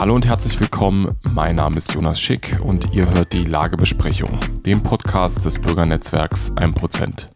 Hallo 0.00 0.14
und 0.14 0.26
herzlich 0.26 0.58
willkommen. 0.58 1.14
Mein 1.34 1.56
Name 1.56 1.76
ist 1.76 1.92
Jonas 1.92 2.18
Schick 2.18 2.58
und 2.64 2.94
ihr 2.94 3.12
hört 3.12 3.34
die 3.34 3.44
Lagebesprechung, 3.44 4.40
den 4.64 4.82
Podcast 4.82 5.44
des 5.44 5.58
Bürgernetzwerks 5.58 6.52
1%. 6.52 7.26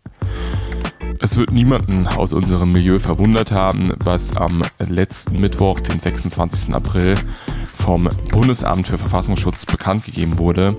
Es 1.20 1.36
wird 1.36 1.52
niemanden 1.52 2.06
aus 2.06 2.32
unserem 2.32 2.72
Milieu 2.72 2.98
verwundert 3.00 3.52
haben, 3.52 3.92
was 3.98 4.38
am 4.38 4.64
letzten 4.78 5.40
Mittwoch, 5.40 5.78
den 5.80 6.00
26. 6.00 6.74
April, 6.74 7.18
vom 7.66 8.08
Bundesamt 8.30 8.88
für 8.88 8.96
Verfassungsschutz 8.96 9.66
bekannt 9.66 10.06
gegeben 10.06 10.38
wurde, 10.38 10.78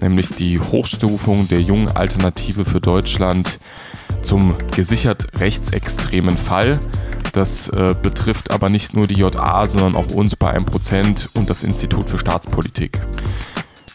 nämlich 0.00 0.30
die 0.30 0.58
Hochstufung 0.58 1.48
der 1.48 1.60
jungen 1.60 1.94
Alternative 1.94 2.64
für 2.64 2.80
Deutschland 2.80 3.60
zum 4.22 4.54
gesichert 4.74 5.38
rechtsextremen 5.38 6.38
Fall 6.38 6.80
das 7.36 7.68
äh, 7.68 7.94
betrifft 8.00 8.50
aber 8.50 8.70
nicht 8.70 8.94
nur 8.94 9.06
die 9.06 9.16
JA, 9.16 9.66
sondern 9.66 9.94
auch 9.94 10.10
uns 10.14 10.36
bei 10.36 10.56
1% 10.56 11.28
und 11.34 11.50
das 11.50 11.62
Institut 11.62 12.08
für 12.08 12.18
Staatspolitik. 12.18 12.98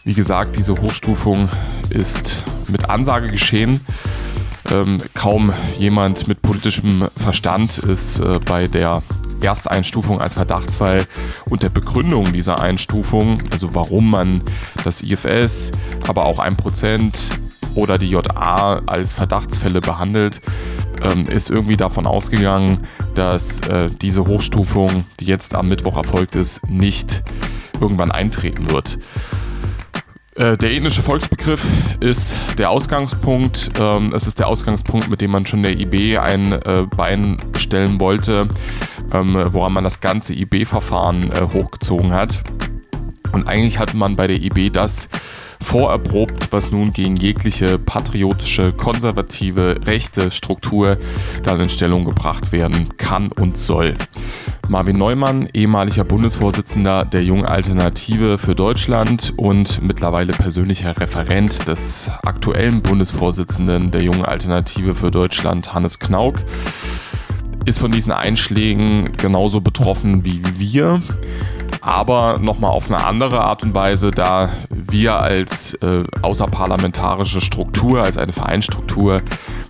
Wie 0.04 0.14
gesagt, 0.14 0.56
diese 0.56 0.80
Hochstufung 0.80 1.48
ist 1.90 2.44
mit 2.68 2.88
Ansage 2.88 3.28
geschehen. 3.28 3.80
Ähm, 4.70 4.98
kaum 5.14 5.52
jemand 5.76 6.28
mit 6.28 6.40
politischem 6.40 7.08
Verstand 7.16 7.78
ist 7.78 8.20
äh, 8.20 8.38
bei 8.44 8.68
der 8.68 9.02
Ersteinstufung 9.42 10.20
als 10.20 10.34
Verdachtsfall 10.34 11.06
und 11.50 11.64
der 11.64 11.70
Begründung 11.70 12.32
dieser 12.32 12.60
Einstufung, 12.60 13.42
also 13.50 13.74
warum 13.74 14.08
man 14.08 14.40
das 14.84 15.02
IFS, 15.02 15.72
aber 16.06 16.26
auch 16.26 16.38
1% 16.38 17.12
oder 17.74 17.98
die 17.98 18.10
JA 18.10 18.82
als 18.86 19.14
Verdachtsfälle 19.14 19.80
behandelt, 19.80 20.40
ähm, 21.02 21.22
ist 21.22 21.50
irgendwie 21.50 21.76
davon 21.76 22.06
ausgegangen, 22.06 22.86
dass 23.14 23.60
äh, 23.60 23.88
diese 23.90 24.26
Hochstufung, 24.26 25.04
die 25.20 25.26
jetzt 25.26 25.54
am 25.54 25.68
Mittwoch 25.68 25.96
erfolgt 25.96 26.34
ist, 26.34 26.68
nicht 26.68 27.22
irgendwann 27.80 28.10
eintreten 28.10 28.70
wird. 28.70 28.98
Äh, 30.34 30.56
der 30.56 30.72
ethnische 30.72 31.02
Volksbegriff 31.02 31.66
ist 32.00 32.34
der 32.56 32.70
Ausgangspunkt. 32.70 33.70
Ähm, 33.78 34.12
es 34.14 34.26
ist 34.26 34.38
der 34.38 34.48
Ausgangspunkt, 34.48 35.10
mit 35.10 35.20
dem 35.20 35.30
man 35.30 35.44
schon 35.44 35.62
der 35.62 35.78
IB 35.78 36.16
ein 36.16 36.52
äh, 36.52 36.86
Bein 36.96 37.36
stellen 37.56 38.00
wollte, 38.00 38.48
ähm, 39.12 39.36
woran 39.48 39.74
man 39.74 39.84
das 39.84 40.00
ganze 40.00 40.32
IB-Verfahren 40.32 41.30
äh, 41.32 41.42
hochgezogen 41.52 42.14
hat. 42.14 42.42
Und 43.32 43.46
eigentlich 43.46 43.78
hat 43.78 43.92
man 43.92 44.16
bei 44.16 44.26
der 44.26 44.40
IB 44.40 44.70
das 44.70 45.08
vorerprobt, 45.62 46.52
was 46.52 46.70
nun 46.70 46.92
gegen 46.92 47.16
jegliche 47.16 47.78
patriotische, 47.78 48.72
konservative, 48.72 49.76
rechte 49.84 50.30
Struktur 50.30 50.98
dann 51.42 51.60
in 51.60 51.68
Stellung 51.68 52.04
gebracht 52.04 52.52
werden 52.52 52.96
kann 52.96 53.32
und 53.32 53.56
soll. 53.56 53.94
Marvin 54.68 54.98
Neumann, 54.98 55.48
ehemaliger 55.52 56.04
Bundesvorsitzender 56.04 57.04
der 57.04 57.24
Jungen 57.24 57.44
Alternative 57.44 58.38
für 58.38 58.54
Deutschland 58.54 59.32
und 59.36 59.82
mittlerweile 59.82 60.32
persönlicher 60.32 60.98
Referent 60.98 61.66
des 61.68 62.10
aktuellen 62.22 62.82
Bundesvorsitzenden 62.82 63.90
der 63.90 64.02
Jungen 64.02 64.24
Alternative 64.24 64.94
für 64.94 65.10
Deutschland, 65.10 65.74
Hannes 65.74 65.98
Knauk, 65.98 66.36
ist 67.64 67.78
von 67.78 67.90
diesen 67.90 68.12
Einschlägen 68.12 69.12
genauso 69.12 69.60
betroffen 69.60 70.24
wie 70.24 70.42
wir 70.58 71.00
aber 71.82 72.38
nochmal 72.40 72.70
auf 72.70 72.90
eine 72.90 73.04
andere 73.04 73.40
Art 73.40 73.64
und 73.64 73.74
Weise, 73.74 74.12
da 74.12 74.48
wir 74.92 75.18
als 75.18 75.74
äh, 75.74 76.04
außerparlamentarische 76.22 77.40
Struktur, 77.40 78.02
als 78.02 78.18
eine 78.18 78.32
Vereinsstruktur 78.32 79.22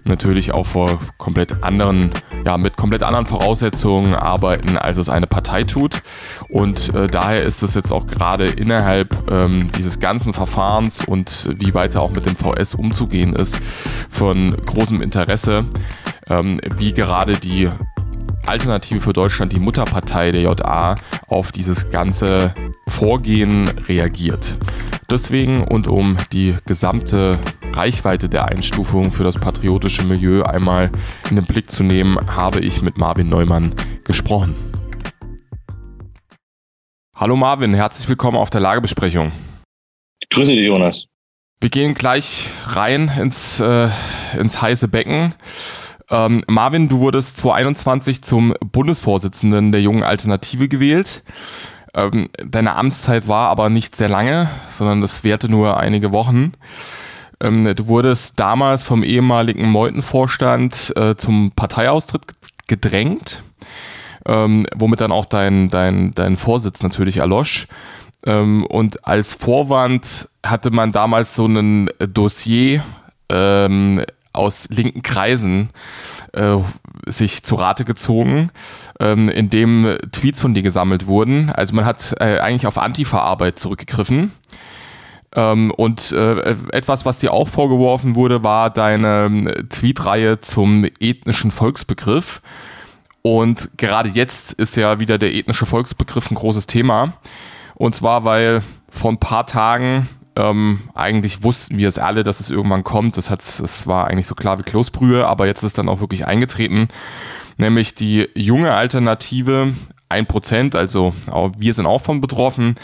natürlich 0.04 0.52
auch 0.52 0.66
vor 0.66 0.98
komplett 1.16 1.62
anderen, 1.62 2.10
ja, 2.44 2.58
mit 2.58 2.76
komplett 2.76 3.02
anderen 3.02 3.26
Voraussetzungen 3.26 4.14
arbeiten, 4.14 4.76
als 4.76 4.98
es 4.98 5.08
eine 5.08 5.26
Partei 5.26 5.64
tut. 5.64 6.02
Und 6.48 6.94
äh, 6.94 7.06
daher 7.06 7.44
ist 7.44 7.62
es 7.62 7.74
jetzt 7.74 7.92
auch 7.92 8.06
gerade 8.06 8.46
innerhalb 8.46 9.30
ähm, 9.30 9.68
dieses 9.76 10.00
ganzen 10.00 10.32
Verfahrens 10.32 11.04
und 11.04 11.48
wie 11.58 11.74
weiter 11.74 12.02
auch 12.02 12.10
mit 12.10 12.26
dem 12.26 12.36
VS 12.36 12.74
umzugehen 12.74 13.34
ist, 13.34 13.60
von 14.08 14.56
großem 14.56 15.00
Interesse, 15.00 15.64
ähm, 16.28 16.60
wie 16.76 16.92
gerade 16.92 17.38
die 17.38 17.70
Alternative 18.46 19.00
für 19.00 19.12
Deutschland, 19.12 19.52
die 19.52 19.58
Mutterpartei 19.58 20.32
der 20.32 20.42
JA, 20.42 20.96
auf 21.28 21.52
dieses 21.52 21.90
ganze 21.90 22.54
Vorgehen 22.88 23.68
reagiert. 23.68 24.56
Deswegen 25.10 25.64
und 25.64 25.86
um 25.86 26.16
die 26.32 26.56
gesamte 26.66 27.38
Reichweite 27.72 28.28
der 28.28 28.46
Einstufung 28.46 29.12
für 29.12 29.24
das 29.24 29.38
patriotische 29.38 30.02
Milieu 30.04 30.42
einmal 30.42 30.90
in 31.30 31.36
den 31.36 31.46
Blick 31.46 31.70
zu 31.70 31.84
nehmen, 31.84 32.18
habe 32.34 32.60
ich 32.60 32.82
mit 32.82 32.98
Marvin 32.98 33.28
Neumann 33.28 33.74
gesprochen. 34.04 34.54
Hallo 37.16 37.36
Marvin, 37.36 37.74
herzlich 37.74 38.08
willkommen 38.08 38.36
auf 38.36 38.50
der 38.50 38.60
Lagebesprechung. 38.60 39.32
Grüße 40.30 40.52
dich, 40.52 40.66
Jonas. 40.66 41.06
Wir 41.60 41.70
gehen 41.70 41.94
gleich 41.94 42.48
rein 42.66 43.08
ins, 43.16 43.60
äh, 43.60 43.88
ins 44.36 44.60
heiße 44.60 44.88
Becken. 44.88 45.34
Ähm, 46.12 46.44
Marvin, 46.46 46.90
du 46.90 46.98
wurdest 47.00 47.38
2021 47.38 48.22
zum 48.22 48.54
Bundesvorsitzenden 48.60 49.72
der 49.72 49.80
Jungen 49.80 50.02
Alternative 50.02 50.68
gewählt. 50.68 51.22
Ähm, 51.94 52.28
deine 52.44 52.76
Amtszeit 52.76 53.28
war 53.28 53.48
aber 53.48 53.70
nicht 53.70 53.96
sehr 53.96 54.10
lange, 54.10 54.50
sondern 54.68 55.00
das 55.00 55.24
währte 55.24 55.48
nur 55.48 55.78
einige 55.78 56.12
Wochen. 56.12 56.52
Ähm, 57.40 57.74
du 57.74 57.86
wurdest 57.86 58.38
damals 58.38 58.84
vom 58.84 59.02
ehemaligen 59.02 59.68
Meutenvorstand 59.70 60.92
äh, 60.96 61.16
zum 61.16 61.52
Parteiaustritt 61.52 62.24
gedrängt, 62.66 63.42
ähm, 64.26 64.66
womit 64.76 65.00
dann 65.00 65.12
auch 65.12 65.24
dein, 65.24 65.70
dein, 65.70 66.14
dein 66.14 66.36
Vorsitz 66.36 66.82
natürlich 66.82 67.16
erlosch. 67.16 67.68
Ähm, 68.26 68.66
und 68.66 69.06
als 69.06 69.32
Vorwand 69.32 70.28
hatte 70.44 70.70
man 70.70 70.92
damals 70.92 71.34
so 71.34 71.46
ein 71.46 71.88
Dossier 71.98 72.84
ähm, 73.30 74.04
aus 74.32 74.68
linken 74.70 75.02
Kreisen 75.02 75.70
äh, 76.32 76.56
sich 77.06 77.42
zu 77.42 77.56
Rate 77.56 77.84
gezogen, 77.84 78.50
ähm, 79.00 79.28
in 79.28 79.50
dem 79.50 79.96
Tweets 80.12 80.40
von 80.40 80.54
dir 80.54 80.62
gesammelt 80.62 81.06
wurden. 81.06 81.50
Also 81.50 81.74
man 81.74 81.84
hat 81.84 82.14
äh, 82.20 82.38
eigentlich 82.38 82.66
auf 82.66 82.78
Antifa-Arbeit 82.78 83.58
zurückgegriffen. 83.58 84.32
Ähm, 85.34 85.70
und 85.70 86.12
äh, 86.12 86.56
etwas, 86.72 87.04
was 87.04 87.18
dir 87.18 87.32
auch 87.32 87.48
vorgeworfen 87.48 88.14
wurde, 88.16 88.44
war 88.44 88.70
deine 88.70 89.24
ähm, 89.26 89.68
Tweetreihe 89.68 90.40
zum 90.40 90.84
ethnischen 91.00 91.50
Volksbegriff. 91.50 92.42
Und 93.22 93.70
gerade 93.78 94.10
jetzt 94.10 94.52
ist 94.52 94.76
ja 94.76 94.98
wieder 95.00 95.16
der 95.16 95.32
ethnische 95.32 95.64
Volksbegriff 95.64 96.30
ein 96.30 96.34
großes 96.34 96.66
Thema. 96.66 97.14
Und 97.74 97.94
zwar, 97.94 98.24
weil 98.24 98.62
vor 98.90 99.10
ein 99.10 99.18
paar 99.18 99.46
Tagen 99.46 100.08
ähm, 100.36 100.80
eigentlich 100.94 101.42
wussten 101.42 101.78
wir 101.78 101.88
es 101.88 101.98
alle, 101.98 102.22
dass 102.22 102.40
es 102.40 102.50
irgendwann 102.50 102.84
kommt. 102.84 103.16
Das, 103.16 103.26
das 103.26 103.86
war 103.86 104.08
eigentlich 104.08 104.26
so 104.26 104.34
klar 104.34 104.58
wie 104.58 104.62
Kloßbrühe, 104.62 105.26
aber 105.26 105.46
jetzt 105.46 105.62
ist 105.62 105.78
dann 105.78 105.88
auch 105.88 106.00
wirklich 106.00 106.26
eingetreten. 106.26 106.88
Nämlich 107.58 107.94
die 107.94 108.28
junge 108.34 108.72
Alternative, 108.72 109.74
1%, 110.10 110.76
also 110.76 111.14
wir 111.58 111.74
sind 111.74 111.86
auch 111.86 112.00
von 112.00 112.20
betroffen, 112.20 112.76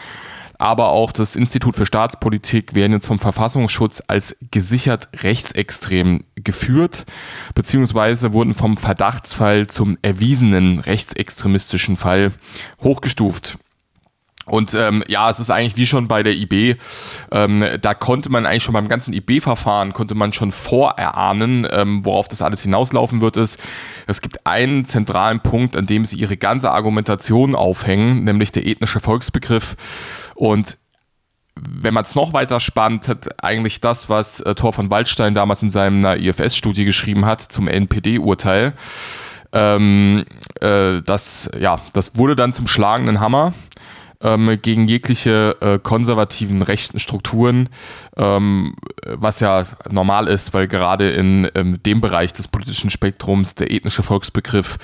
aber 0.59 0.89
auch 0.89 1.13
das 1.13 1.37
Institut 1.37 1.77
für 1.77 1.87
Staatspolitik 1.87 2.75
werden 2.75 2.93
jetzt 2.93 3.07
vom 3.07 3.21
Verfassungsschutz 3.21 4.03
als 4.09 4.37
gesichert 4.51 5.09
rechtsextrem 5.23 6.25
geführt, 6.35 7.07
beziehungsweise 7.55 8.33
wurden 8.33 8.55
vom 8.55 8.77
Verdachtsfall 8.77 9.69
zum 9.69 9.99
erwiesenen 10.03 10.81
rechtsextremistischen 10.81 11.97
Fall 11.97 12.33
hochgestuft. 12.83 13.59
Und 14.49 14.75
ähm, 14.75 15.05
ja, 15.09 15.29
es 15.29 15.41
ist 15.41 15.51
eigentlich 15.51 15.77
wie 15.77 15.87
schon 15.87 16.09
bei 16.09 16.23
der 16.23 16.35
IB. 16.35 16.77
Ähm, 17.31 17.65
da 17.81 17.95
konnte 17.95 18.31
man 18.31 18.47
eigentlich 18.47 18.63
schon 18.63 18.75
beim 18.75 18.89
ganzen 18.89 19.13
IB-Verfahren 19.13 19.93
konnte 19.93 20.15
man 20.15 20.33
schon 20.33 20.53
vorerahnen, 20.53 21.67
ähm, 21.71 22.05
worauf 22.05 22.29
das 22.29 22.43
alles 22.43 22.63
hinauslaufen 22.63 23.21
wird. 23.21 23.37
Ist 23.37 23.61
es 24.07 24.21
gibt 24.21 24.47
einen 24.47 24.85
zentralen 24.85 25.41
Punkt, 25.41 25.77
an 25.77 25.87
dem 25.87 26.05
sie 26.05 26.17
ihre 26.17 26.37
ganze 26.37 26.71
Argumentation 26.71 27.55
aufhängen, 27.55 28.25
nämlich 28.25 28.53
der 28.53 28.67
ethnische 28.67 29.01
Volksbegriff. 29.01 29.77
Und 30.35 30.79
wenn 31.61 31.95
man 31.95 32.05
es 32.05 32.15
noch 32.15 32.33
weiter 32.33 32.61
spannt, 32.61 33.09
hat 33.09 33.43
eigentlich 33.43 33.81
das, 33.81 34.09
was 34.09 34.41
äh, 34.41 34.55
Thor 34.55 34.73
von 34.73 34.91
Waldstein 34.91 35.35
damals 35.35 35.63
in 35.63 35.71
seiner 35.71 36.17
IFS-Studie 36.17 36.85
geschrieben 36.85 37.27
hat 37.27 37.41
zum 37.41 37.69
NPD-Urteil. 37.69 38.75
Ähm, 39.53 40.25
äh, 40.61 41.01
das, 41.03 41.51
ja, 41.59 41.81
das 41.95 42.17
wurde 42.17 42.37
dann 42.37 42.53
zum 42.53 42.67
schlagenden 42.67 43.21
Hammer 43.21 43.55
ähm, 44.21 44.59
gegen 44.61 44.89
jegliche 44.89 45.57
äh, 45.61 45.79
konservativen 45.79 46.63
rechten 46.63 46.99
Strukturen, 46.99 47.69
ähm, 48.17 48.75
was 49.07 49.41
ja 49.41 49.67
normal 49.91 50.27
ist, 50.27 50.55
weil 50.55 50.67
gerade 50.67 51.11
in 51.11 51.49
ähm, 51.55 51.81
dem 51.85 52.01
Bereich 52.01 52.33
des 52.33 52.49
politischen 52.49 52.91
Spektrums 52.91 53.55
der 53.55 53.71
ethnische 53.71 54.03
Volksbegriff 54.03 54.79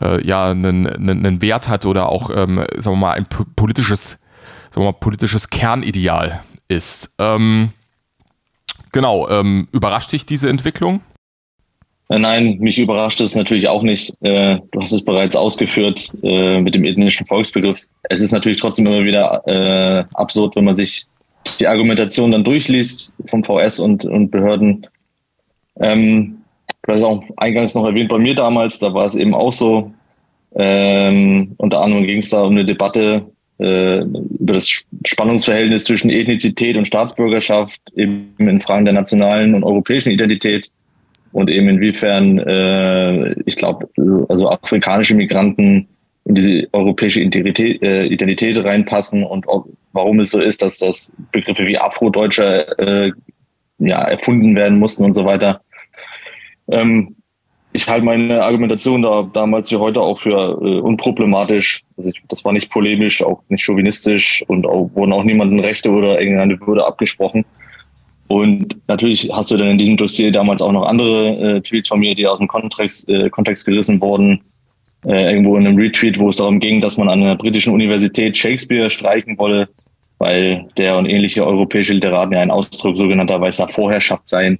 äh, 0.00 0.26
ja 0.26 0.50
einen, 0.50 0.86
einen, 0.86 1.42
Wert 1.42 1.68
hat 1.68 1.86
oder 1.86 2.08
auch, 2.08 2.30
ähm, 2.30 2.64
sagen 2.76 2.96
wir 2.96 3.00
mal, 3.00 3.12
ein 3.12 3.26
politisches, 3.26 4.18
sagen 4.70 4.84
wir 4.84 4.92
mal, 4.92 4.92
politisches 4.92 5.48
Kernideal 5.48 6.42
ist. 6.68 7.14
Ähm, 7.18 7.72
genau, 8.90 9.28
ähm, 9.28 9.68
überrascht 9.70 10.10
dich 10.12 10.26
diese 10.26 10.48
Entwicklung? 10.48 11.02
Äh, 12.12 12.18
nein, 12.18 12.58
mich 12.60 12.78
überrascht 12.78 13.20
es 13.22 13.34
natürlich 13.34 13.68
auch 13.68 13.82
nicht. 13.82 14.12
Äh, 14.20 14.58
du 14.70 14.80
hast 14.82 14.92
es 14.92 15.02
bereits 15.02 15.34
ausgeführt 15.34 16.10
äh, 16.22 16.60
mit 16.60 16.74
dem 16.74 16.84
ethnischen 16.84 17.24
Volksbegriff. 17.24 17.86
Es 18.10 18.20
ist 18.20 18.32
natürlich 18.32 18.60
trotzdem 18.60 18.86
immer 18.86 19.04
wieder 19.04 20.06
absurd, 20.14 20.54
wenn 20.56 20.64
man 20.64 20.76
sich 20.76 21.06
die 21.58 21.66
Argumentation 21.66 22.32
dann 22.32 22.44
durchliest 22.44 23.14
vom 23.28 23.42
VS 23.42 23.80
und, 23.80 24.04
und 24.04 24.30
Behörden. 24.30 24.86
Ähm, 25.80 26.36
du 26.82 26.92
hast 26.92 27.02
auch 27.02 27.24
eingangs 27.38 27.74
noch 27.74 27.86
erwähnt, 27.86 28.10
bei 28.10 28.18
mir 28.18 28.34
damals, 28.34 28.78
da 28.78 28.92
war 28.92 29.06
es 29.06 29.14
eben 29.14 29.34
auch 29.34 29.52
so. 29.52 29.90
Ähm, 30.54 31.54
unter 31.56 31.80
anderem 31.80 32.04
ging 32.04 32.18
es 32.18 32.28
da 32.28 32.42
um 32.42 32.52
eine 32.52 32.66
Debatte 32.66 33.24
äh, 33.58 34.00
über 34.02 34.52
das 34.52 34.68
Spannungsverhältnis 35.06 35.84
zwischen 35.84 36.10
Ethnizität 36.10 36.76
und 36.76 36.86
Staatsbürgerschaft 36.86 37.80
eben 37.96 38.34
in 38.38 38.60
Fragen 38.60 38.84
der 38.84 38.94
nationalen 38.94 39.54
und 39.54 39.64
europäischen 39.64 40.10
Identität 40.10 40.70
und 41.32 41.50
eben 41.50 41.68
inwiefern, 41.68 42.38
äh, 42.38 43.32
ich 43.46 43.56
glaube, 43.56 43.88
also 44.28 44.48
afrikanische 44.48 45.14
Migranten 45.14 45.88
in 46.24 46.34
diese 46.34 46.68
europäische 46.72 47.20
Identität, 47.20 47.82
äh, 47.82 48.06
Identität 48.06 48.62
reinpassen 48.62 49.24
und 49.24 49.46
ob, 49.48 49.68
warum 49.92 50.20
es 50.20 50.30
so 50.30 50.40
ist, 50.40 50.62
dass 50.62 50.78
das 50.78 51.16
Begriffe 51.32 51.66
wie 51.66 51.78
Afrodeutscher 51.78 52.78
äh, 52.78 53.12
ja, 53.78 54.02
erfunden 54.02 54.54
werden 54.54 54.78
mussten 54.78 55.04
und 55.04 55.14
so 55.14 55.24
weiter. 55.24 55.62
Ähm, 56.70 57.16
ich 57.72 57.88
halte 57.88 58.04
meine 58.04 58.42
Argumentation 58.42 59.02
da 59.02 59.22
damals 59.32 59.70
wie 59.70 59.76
heute 59.76 60.00
auch 60.00 60.20
für 60.20 60.58
äh, 60.60 60.80
unproblematisch. 60.80 61.82
Also 61.96 62.10
ich, 62.10 62.22
das 62.28 62.44
war 62.44 62.52
nicht 62.52 62.70
polemisch, 62.70 63.22
auch 63.22 63.42
nicht 63.48 63.64
chauvinistisch 63.64 64.44
und 64.46 64.66
auch, 64.66 64.90
wurden 64.92 65.12
auch 65.12 65.24
niemanden 65.24 65.58
Rechte 65.58 65.90
oder 65.90 66.20
irgendeine 66.20 66.60
Würde 66.60 66.86
abgesprochen. 66.86 67.44
Und 68.32 68.78
natürlich 68.88 69.28
hast 69.30 69.50
du 69.50 69.58
dann 69.58 69.72
in 69.72 69.76
diesem 69.76 69.98
Dossier 69.98 70.32
damals 70.32 70.62
auch 70.62 70.72
noch 70.72 70.86
andere 70.86 71.56
äh, 71.56 71.60
Tweets 71.60 71.88
von 71.88 72.00
mir, 72.00 72.14
die 72.14 72.26
aus 72.26 72.38
dem 72.38 72.48
Kontext, 72.48 73.06
äh, 73.10 73.28
Kontext 73.28 73.66
gerissen 73.66 74.00
wurden. 74.00 74.40
Äh, 75.04 75.32
irgendwo 75.32 75.58
in 75.58 75.66
einem 75.66 75.76
Retweet, 75.76 76.18
wo 76.18 76.30
es 76.30 76.36
darum 76.36 76.58
ging, 76.58 76.80
dass 76.80 76.96
man 76.96 77.10
an 77.10 77.22
einer 77.22 77.36
britischen 77.36 77.74
Universität 77.74 78.34
Shakespeare 78.34 78.88
streichen 78.88 79.36
wolle, 79.36 79.68
weil 80.16 80.64
der 80.78 80.96
und 80.96 81.10
ähnliche 81.10 81.44
europäische 81.44 81.92
Literaten 81.92 82.32
ja 82.32 82.40
ein 82.40 82.50
Ausdruck 82.50 82.96
sogenannter 82.96 83.38
weißer 83.38 83.68
Vorherrschaft 83.68 84.26
seien. 84.30 84.58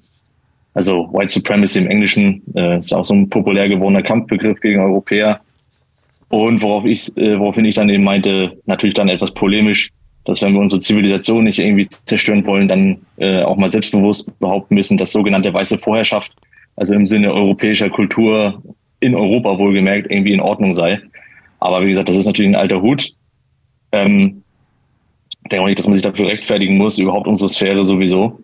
Also 0.74 1.08
White 1.10 1.32
Supremacy 1.32 1.78
im 1.78 1.86
Englischen 1.86 2.42
äh, 2.54 2.78
ist 2.78 2.92
auch 2.92 3.06
so 3.06 3.14
ein 3.14 3.30
populär 3.30 3.70
gewordener 3.70 4.02
Kampfbegriff 4.02 4.60
gegen 4.60 4.82
Europäer. 4.82 5.40
Und 6.28 6.60
worauf 6.60 6.84
ich, 6.84 7.16
äh, 7.16 7.38
woraufhin 7.38 7.64
ich 7.64 7.76
dann 7.76 7.88
eben 7.88 8.04
meinte, 8.04 8.58
natürlich 8.66 8.94
dann 8.94 9.08
etwas 9.08 9.32
polemisch, 9.32 9.92
dass 10.24 10.40
wenn 10.42 10.52
wir 10.52 10.60
unsere 10.60 10.80
Zivilisation 10.80 11.44
nicht 11.44 11.58
irgendwie 11.58 11.88
zerstören 12.04 12.46
wollen, 12.46 12.68
dann 12.68 12.98
äh, 13.16 13.42
auch 13.42 13.56
mal 13.56 13.72
selbstbewusst 13.72 14.38
behaupten 14.38 14.74
müssen, 14.74 14.96
dass 14.96 15.12
sogenannte 15.12 15.52
weiße 15.52 15.78
Vorherrschaft, 15.78 16.32
also 16.76 16.94
im 16.94 17.06
Sinne 17.06 17.32
europäischer 17.32 17.90
Kultur 17.90 18.62
in 19.00 19.14
Europa 19.14 19.58
wohlgemerkt, 19.58 20.10
irgendwie 20.10 20.32
in 20.32 20.40
Ordnung 20.40 20.74
sei. 20.74 21.00
Aber 21.58 21.84
wie 21.84 21.90
gesagt, 21.90 22.08
das 22.08 22.16
ist 22.16 22.26
natürlich 22.26 22.50
ein 22.50 22.56
alter 22.56 22.80
Hut. 22.80 23.12
Ähm, 23.90 24.42
ich 25.44 25.50
denke 25.50 25.62
auch 25.62 25.66
nicht, 25.66 25.78
dass 25.78 25.86
man 25.86 25.94
sich 25.94 26.04
dafür 26.04 26.28
rechtfertigen 26.28 26.76
muss, 26.76 26.98
überhaupt 26.98 27.26
unsere 27.26 27.48
Sphäre 27.48 27.84
sowieso. 27.84 28.40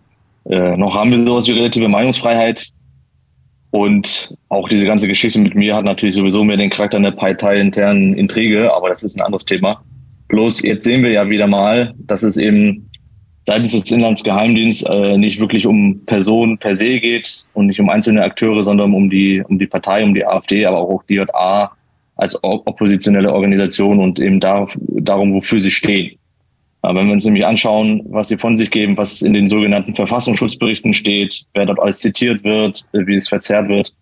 Äh, 0.49 0.75
noch 0.75 0.93
haben 0.93 1.11
wir 1.11 1.25
sowas 1.25 1.47
wie 1.47 1.53
relative 1.53 1.87
Meinungsfreiheit. 1.87 2.71
Und 3.71 4.35
auch 4.49 4.67
diese 4.67 4.85
ganze 4.85 5.07
Geschichte 5.07 5.39
mit 5.39 5.55
mir 5.55 5.75
hat 5.75 5.85
natürlich 5.85 6.15
sowieso 6.15 6.43
mehr 6.43 6.57
den 6.57 6.71
Charakter 6.71 6.97
einer 6.97 7.11
parteiinternen 7.11 8.15
Intrige, 8.15 8.73
aber 8.73 8.89
das 8.89 9.03
ist 9.03 9.15
ein 9.15 9.21
anderes 9.21 9.45
Thema. 9.45 9.83
Bloß 10.29 10.61
jetzt 10.63 10.83
sehen 10.83 11.03
wir 11.03 11.11
ja 11.11 11.29
wieder 11.29 11.47
mal, 11.47 11.93
dass 11.97 12.23
es 12.23 12.37
eben 12.37 12.89
seitens 13.45 13.71
des 13.71 13.91
Inlandsgeheimdienstes 13.91 14.87
äh, 14.87 15.17
nicht 15.17 15.39
wirklich 15.39 15.65
um 15.65 16.05
Personen 16.05 16.57
per 16.59 16.75
se 16.75 16.99
geht 16.99 17.45
und 17.53 17.65
nicht 17.65 17.79
um 17.79 17.89
einzelne 17.89 18.23
Akteure, 18.23 18.63
sondern 18.63 18.93
um 18.93 19.09
die, 19.09 19.43
um 19.47 19.57
die 19.57 19.65
Partei, 19.65 20.03
um 20.03 20.13
die 20.13 20.25
AfD, 20.25 20.65
aber 20.65 20.79
auch 20.79 21.03
die 21.03 21.15
JA 21.15 21.71
als 22.15 22.37
oppositionelle 22.43 23.33
Organisation 23.33 23.99
und 23.99 24.19
eben 24.19 24.39
dar, 24.39 24.69
darum, 24.77 25.33
wofür 25.33 25.59
sie 25.59 25.71
stehen. 25.71 26.17
Aber 26.81 26.99
wenn 26.99 27.07
wir 27.07 27.13
uns 27.13 27.25
nämlich 27.25 27.45
anschauen, 27.45 28.03
was 28.09 28.27
sie 28.27 28.37
von 28.37 28.55
sich 28.55 28.71
geben, 28.71 28.97
was 28.97 29.21
in 29.21 29.33
den 29.33 29.47
sogenannten 29.47 29.95
Verfassungsschutzberichten 29.95 30.93
steht, 30.93 31.45
wer 31.53 31.65
dort 31.65 31.79
alles 31.79 31.99
zitiert 31.99 32.43
wird, 32.43 32.85
wie 32.91 33.15
es 33.15 33.29
verzerrt 33.29 33.67
wird, 33.67 33.93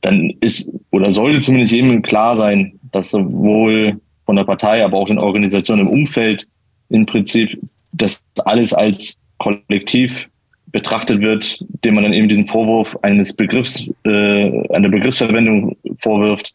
dann 0.00 0.32
ist 0.40 0.72
oder 0.90 1.12
sollte 1.12 1.40
zumindest 1.40 1.72
jedem 1.72 2.02
klar 2.02 2.36
sein, 2.36 2.78
dass 2.90 3.10
sowohl 3.10 4.00
von 4.32 4.36
der 4.38 4.44
Partei, 4.44 4.82
aber 4.82 4.96
auch 4.96 5.08
den 5.08 5.18
Organisationen 5.18 5.82
im 5.82 5.88
Umfeld 5.88 6.46
im 6.88 7.04
Prinzip 7.04 7.58
das 7.92 8.22
alles 8.46 8.72
als 8.72 9.18
Kollektiv 9.36 10.30
betrachtet 10.68 11.20
wird, 11.20 11.62
dem 11.84 11.96
man 11.96 12.04
dann 12.04 12.14
eben 12.14 12.30
diesen 12.30 12.46
Vorwurf 12.46 12.98
eines 13.02 13.34
Begriffs, 13.34 13.90
äh, 14.06 14.68
einer 14.70 14.88
Begriffsverwendung 14.88 15.76
vorwirft, 15.96 16.54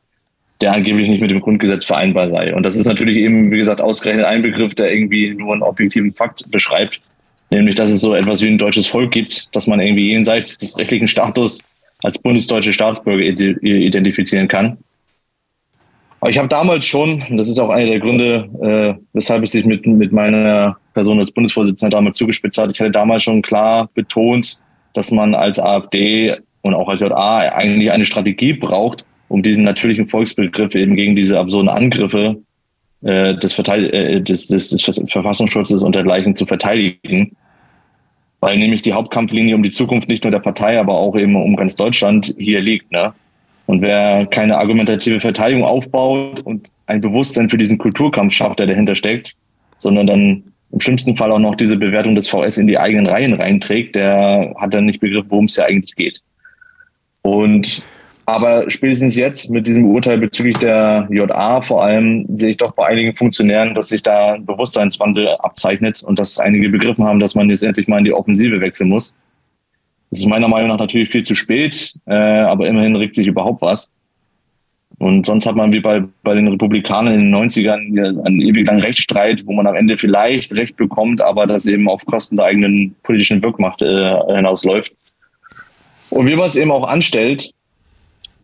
der 0.59 0.73
angeblich 0.73 1.07
nicht 1.07 1.21
mit 1.21 1.29
dem 1.29 1.39
Grundgesetz 1.39 1.85
vereinbar 1.85 2.29
sei. 2.29 2.55
Und 2.55 2.63
das 2.63 2.75
ist 2.75 2.87
natürlich 2.87 3.17
eben, 3.17 3.51
wie 3.51 3.59
gesagt, 3.59 3.79
ausgerechnet 3.79 4.25
ein 4.25 4.41
Begriff, 4.41 4.73
der 4.73 4.91
irgendwie 4.91 5.35
nur 5.35 5.53
einen 5.53 5.61
objektiven 5.61 6.11
Fakt 6.11 6.49
beschreibt, 6.49 6.99
nämlich 7.51 7.75
dass 7.75 7.91
es 7.91 8.01
so 8.01 8.15
etwas 8.15 8.41
wie 8.41 8.47
ein 8.47 8.57
deutsches 8.57 8.87
Volk 8.87 9.11
gibt, 9.11 9.55
dass 9.55 9.67
man 9.67 9.79
irgendwie 9.79 10.09
jenseits 10.09 10.57
des 10.57 10.79
rechtlichen 10.79 11.07
Status 11.07 11.59
als 12.01 12.17
bundesdeutsche 12.17 12.73
Staatsbürger 12.73 13.21
identifizieren 13.21 14.47
kann. 14.47 14.79
Aber 16.19 16.29
ich 16.29 16.37
habe 16.37 16.47
damals 16.47 16.85
schon, 16.85 17.23
und 17.29 17.37
das 17.37 17.47
ist 17.47 17.59
auch 17.59 17.69
einer 17.69 17.91
der 17.91 17.99
Gründe, 17.99 18.49
äh, 18.61 19.01
weshalb 19.13 19.43
es 19.43 19.51
sich 19.51 19.65
mit, 19.65 19.85
mit 19.85 20.11
meiner 20.11 20.77
Person 20.93 21.19
als 21.19 21.31
Bundesvorsitzender 21.31 21.95
damals 21.95 22.17
zugespitzt 22.17 22.57
hat, 22.57 22.71
ich 22.71 22.79
hatte 22.79 22.91
damals 22.91 23.23
schon 23.23 23.41
klar 23.41 23.89
betont, 23.93 24.59
dass 24.93 25.11
man 25.11 25.35
als 25.35 25.59
AfD 25.59 26.35
und 26.61 26.73
auch 26.73 26.89
als 26.89 27.01
JA 27.01 27.39
eigentlich 27.39 27.91
eine 27.91 28.05
Strategie 28.05 28.53
braucht, 28.53 29.05
um 29.27 29.43
diesen 29.43 29.63
natürlichen 29.63 30.07
Volksbegriff 30.07 30.73
eben 30.73 30.95
gegen 30.95 31.15
diese 31.15 31.37
absurden 31.37 31.69
Angriffe 31.69 32.37
äh, 33.03 33.35
des, 33.35 33.53
Verteil 33.53 33.93
äh, 33.93 34.21
des, 34.21 34.47
des, 34.47 34.69
des 34.69 34.81
Verfassungsschutzes 34.81 35.83
und 35.83 35.95
dergleichen 35.95 36.35
zu 36.35 36.45
verteidigen. 36.45 37.35
Weil 38.39 38.57
nämlich 38.57 38.81
die 38.81 38.93
Hauptkampflinie 38.93 39.55
um 39.55 39.63
die 39.63 39.69
Zukunft 39.69 40.09
nicht 40.09 40.23
nur 40.23 40.31
der 40.31 40.39
Partei, 40.39 40.79
aber 40.79 40.95
auch 40.95 41.15
eben 41.15 41.35
um 41.35 41.55
ganz 41.55 41.75
Deutschland 41.75 42.33
hier 42.37 42.61
liegt. 42.61 42.91
Ne? 42.91 43.13
Und 43.67 43.81
wer 43.81 44.25
keine 44.25 44.57
argumentative 44.57 45.19
Verteidigung 45.19 45.63
aufbaut 45.63 46.39
und 46.41 46.69
ein 46.87 47.01
Bewusstsein 47.01 47.49
für 47.49 47.57
diesen 47.57 47.77
Kulturkampf 47.77 48.33
schafft, 48.33 48.59
der 48.59 48.67
dahinter 48.67 48.95
steckt, 48.95 49.35
sondern 49.77 50.07
dann 50.07 50.43
im 50.71 50.79
schlimmsten 50.79 51.15
Fall 51.15 51.31
auch 51.31 51.39
noch 51.39 51.55
diese 51.55 51.77
Bewertung 51.77 52.15
des 52.15 52.27
VS 52.27 52.57
in 52.57 52.67
die 52.67 52.77
eigenen 52.77 53.07
Reihen 53.07 53.33
reinträgt, 53.33 53.95
der 53.95 54.55
hat 54.57 54.73
dann 54.73 54.85
nicht 54.85 54.99
begriffen, 54.99 55.29
worum 55.29 55.45
es 55.45 55.57
ja 55.57 55.65
eigentlich 55.65 55.95
geht. 55.95 56.21
Und 57.21 57.81
aber 58.25 58.69
spätestens 58.69 59.15
jetzt 59.15 59.49
mit 59.49 59.67
diesem 59.67 59.85
Urteil 59.85 60.17
bezüglich 60.17 60.57
der 60.57 61.07
JA 61.09 61.61
vor 61.61 61.83
allem 61.83 62.25
sehe 62.35 62.49
ich 62.51 62.57
doch 62.57 62.73
bei 62.73 62.85
einigen 62.85 63.15
Funktionären, 63.15 63.73
dass 63.73 63.87
sich 63.87 64.03
da 64.03 64.33
ein 64.33 64.45
Bewusstseinswandel 64.45 65.29
abzeichnet 65.39 66.03
und 66.03 66.19
dass 66.19 66.37
einige 66.37 66.67
begriffen 66.69 67.05
haben, 67.05 67.21
dass 67.21 67.35
man 67.35 67.49
jetzt 67.49 67.63
endlich 67.63 67.87
mal 67.87 67.99
in 67.99 68.03
die 68.03 68.13
Offensive 68.13 68.59
wechseln 68.59 68.89
muss. 68.89 69.13
Das 70.09 70.19
ist 70.19 70.25
meiner 70.25 70.47
Meinung 70.47 70.69
nach 70.69 70.79
natürlich 70.79 71.09
viel 71.09 71.23
zu 71.23 71.35
spät, 71.35 71.95
äh, 72.05 72.13
aber 72.13 72.67
immerhin 72.67 72.95
regt 72.95 73.15
sich 73.15 73.27
überhaupt 73.27 73.61
was. 73.61 73.91
Und 74.99 75.25
sonst 75.25 75.45
hat 75.45 75.55
man 75.55 75.71
wie 75.71 75.79
bei, 75.79 76.03
bei 76.23 76.33
den 76.33 76.47
Republikanern 76.47 77.13
in 77.13 77.31
den 77.31 77.35
90ern 77.35 78.25
einen 78.25 78.41
ewig 78.41 78.65
langen 78.65 78.81
Rechtsstreit, 78.81 79.45
wo 79.45 79.53
man 79.53 79.67
am 79.67 79.75
Ende 79.75 79.97
vielleicht 79.97 80.53
Recht 80.53 80.75
bekommt, 80.75 81.21
aber 81.21 81.45
das 81.45 81.67
eben 81.67 81.87
auf 81.87 82.05
Kosten 82.05 82.37
der 82.37 82.45
eigenen 82.45 82.95
politischen 83.03 83.43
Wirkmacht 83.43 83.81
äh, 83.81 84.35
hinausläuft. 84.35 84.91
Und 86.09 86.25
wie 86.25 86.35
man 86.35 86.47
es 86.47 86.55
eben 86.55 86.71
auch 86.71 86.87
anstellt, 86.87 87.51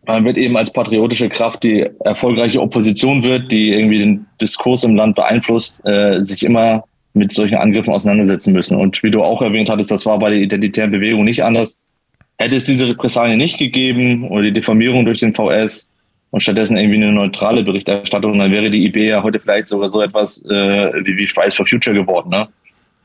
man 0.06 0.24
wird 0.24 0.36
eben 0.36 0.56
als 0.56 0.72
patriotische 0.72 1.28
Kraft, 1.28 1.62
die 1.62 1.88
erfolgreiche 2.04 2.60
Opposition 2.60 3.22
wird, 3.22 3.50
die 3.50 3.72
irgendwie 3.72 3.98
den 3.98 4.26
Diskurs 4.40 4.84
im 4.84 4.96
Land 4.96 5.16
beeinflusst, 5.16 5.84
äh, 5.86 6.24
sich 6.24 6.44
immer 6.44 6.84
mit 7.14 7.32
solchen 7.32 7.56
Angriffen 7.56 7.92
auseinandersetzen 7.92 8.52
müssen. 8.52 8.76
Und 8.78 9.02
wie 9.02 9.10
du 9.10 9.22
auch 9.22 9.40
erwähnt 9.40 9.70
hattest, 9.70 9.90
das 9.90 10.04
war 10.04 10.18
bei 10.18 10.30
der 10.30 10.40
identitären 10.40 10.90
Bewegung 10.90 11.24
nicht 11.24 11.42
anders. 11.42 11.78
Hätte 12.36 12.56
es 12.56 12.64
diese 12.64 12.88
Repressalien 12.88 13.38
nicht 13.38 13.58
gegeben 13.58 14.28
oder 14.28 14.42
die 14.42 14.52
Diffamierung 14.52 15.04
durch 15.04 15.20
den 15.20 15.32
VS 15.32 15.90
und 16.30 16.40
stattdessen 16.40 16.76
irgendwie 16.76 16.96
eine 16.96 17.12
neutrale 17.12 17.62
Berichterstattung, 17.62 18.36
dann 18.38 18.50
wäre 18.50 18.68
die 18.68 18.86
IB 18.86 19.06
ja 19.06 19.22
heute 19.22 19.38
vielleicht 19.38 19.68
sogar 19.68 19.86
so 19.86 20.02
etwas 20.02 20.44
äh, 20.46 20.92
wie, 21.04 21.16
wie 21.16 21.28
Fridays 21.28 21.54
for 21.54 21.64
Future 21.64 21.94
geworden. 21.94 22.30
Ne? 22.30 22.48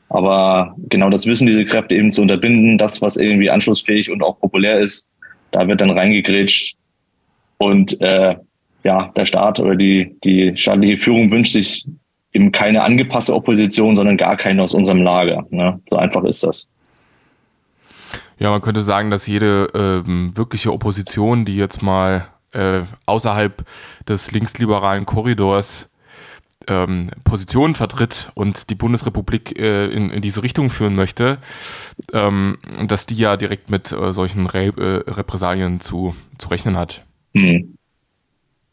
Aber 0.08 0.74
genau 0.88 1.08
das 1.08 1.26
wissen 1.26 1.46
diese 1.46 1.64
Kräfte 1.64 1.94
eben 1.94 2.10
zu 2.10 2.22
unterbinden, 2.22 2.76
das, 2.76 3.00
was 3.00 3.16
irgendwie 3.16 3.48
anschlussfähig 3.48 4.10
und 4.10 4.24
auch 4.24 4.40
populär 4.40 4.80
ist, 4.80 5.08
da 5.52 5.68
wird 5.68 5.80
dann 5.80 5.90
reingegrätscht. 5.90 6.74
Und 7.58 8.00
äh, 8.00 8.34
ja, 8.82 9.12
der 9.14 9.26
Staat 9.26 9.60
oder 9.60 9.76
die, 9.76 10.16
die 10.24 10.56
staatliche 10.56 10.98
Führung 10.98 11.30
wünscht 11.30 11.52
sich 11.52 11.84
eben 12.32 12.52
keine 12.52 12.82
angepasste 12.82 13.34
Opposition, 13.34 13.96
sondern 13.96 14.16
gar 14.16 14.36
keine 14.36 14.62
aus 14.62 14.74
unserem 14.74 15.02
Lager. 15.02 15.46
Ne? 15.50 15.80
So 15.88 15.96
einfach 15.96 16.24
ist 16.24 16.44
das. 16.44 16.70
Ja, 18.38 18.50
man 18.50 18.62
könnte 18.62 18.82
sagen, 18.82 19.10
dass 19.10 19.26
jede 19.26 19.68
ähm, 19.74 20.32
wirkliche 20.34 20.72
Opposition, 20.72 21.44
die 21.44 21.56
jetzt 21.56 21.82
mal 21.82 22.26
äh, 22.52 22.82
außerhalb 23.06 23.64
des 24.08 24.32
linksliberalen 24.32 25.06
Korridors 25.06 25.90
ähm, 26.66 27.10
Positionen 27.24 27.74
vertritt 27.74 28.30
und 28.34 28.70
die 28.70 28.74
Bundesrepublik 28.74 29.58
äh, 29.58 29.86
in, 29.86 30.10
in, 30.10 30.22
diese 30.22 30.42
Richtung 30.42 30.70
führen 30.70 30.94
möchte, 30.94 31.38
ähm, 32.12 32.58
dass 32.86 33.06
die 33.06 33.16
ja 33.16 33.36
direkt 33.36 33.70
mit 33.70 33.92
äh, 33.92 34.12
solchen 34.12 34.46
Re 34.46 34.66
äh, 34.66 35.10
Repressalien 35.10 35.80
zu, 35.80 36.14
zu 36.38 36.48
rechnen 36.48 36.76
hat. 36.76 37.04
Mhm. 37.32 37.76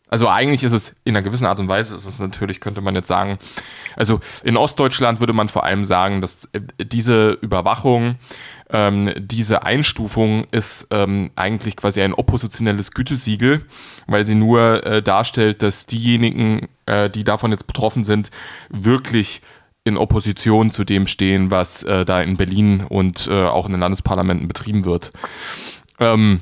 Also 0.10 0.30
eigentlich 0.30 0.64
ist 0.64 0.72
es 0.72 0.96
in 1.04 1.16
einer 1.16 1.24
gewissen 1.24 1.46
Art 1.46 1.60
und 1.60 1.68
Weise, 1.68 1.96
ist 1.96 2.06
es 2.06 2.20
natürlich, 2.20 2.62
könnte 2.62 2.82
man 2.82 2.96
jetzt 2.96 3.08
sagen, 3.08 3.40
also 3.96 4.20
in 4.44 4.56
Ostdeutschland 4.56 5.20
würde 5.20 5.34
man 5.34 5.50
vor 5.50 5.64
allem 5.64 5.84
sagen, 5.84 6.22
dass 6.22 6.46
äh, 6.54 6.62
diese 6.84 7.32
Überwachung, 7.42 8.16
ähm, 8.70 9.12
diese 9.18 9.64
Einstufung 9.64 10.46
ist 10.52 10.88
ähm, 10.92 11.32
eigentlich 11.36 11.76
quasi 11.76 12.02
ein 12.02 12.14
oppositionelles 12.14 12.92
Gütesiegel, 12.92 13.66
weil 14.08 14.24
sie 14.24 14.36
nur 14.36 14.86
äh, 14.86 15.02
darstellt, 15.02 15.62
dass 15.62 15.86
diejenigen, 15.86 16.68
äh, 16.86 17.10
die 17.10 17.24
davon 17.24 17.52
jetzt 17.52 17.68
betroffen 17.68 18.04
sind, 18.04 18.32
wirklich 18.70 19.42
in 19.84 19.98
Opposition 19.98 20.70
zu 20.70 20.84
dem 20.84 21.08
stehen, 21.08 21.50
was 21.50 21.84
äh, 21.84 22.04
da 22.04 22.22
in 22.22 22.36
Berlin 22.38 22.86
und 22.88 23.28
äh, 23.32 23.46
auch 23.46 23.66
in 23.66 23.72
den 23.72 23.82
Landesparlamenten 23.82 24.48
betrieben 24.48 24.84
wird. 24.84 25.14
Ähm, 26.00 26.42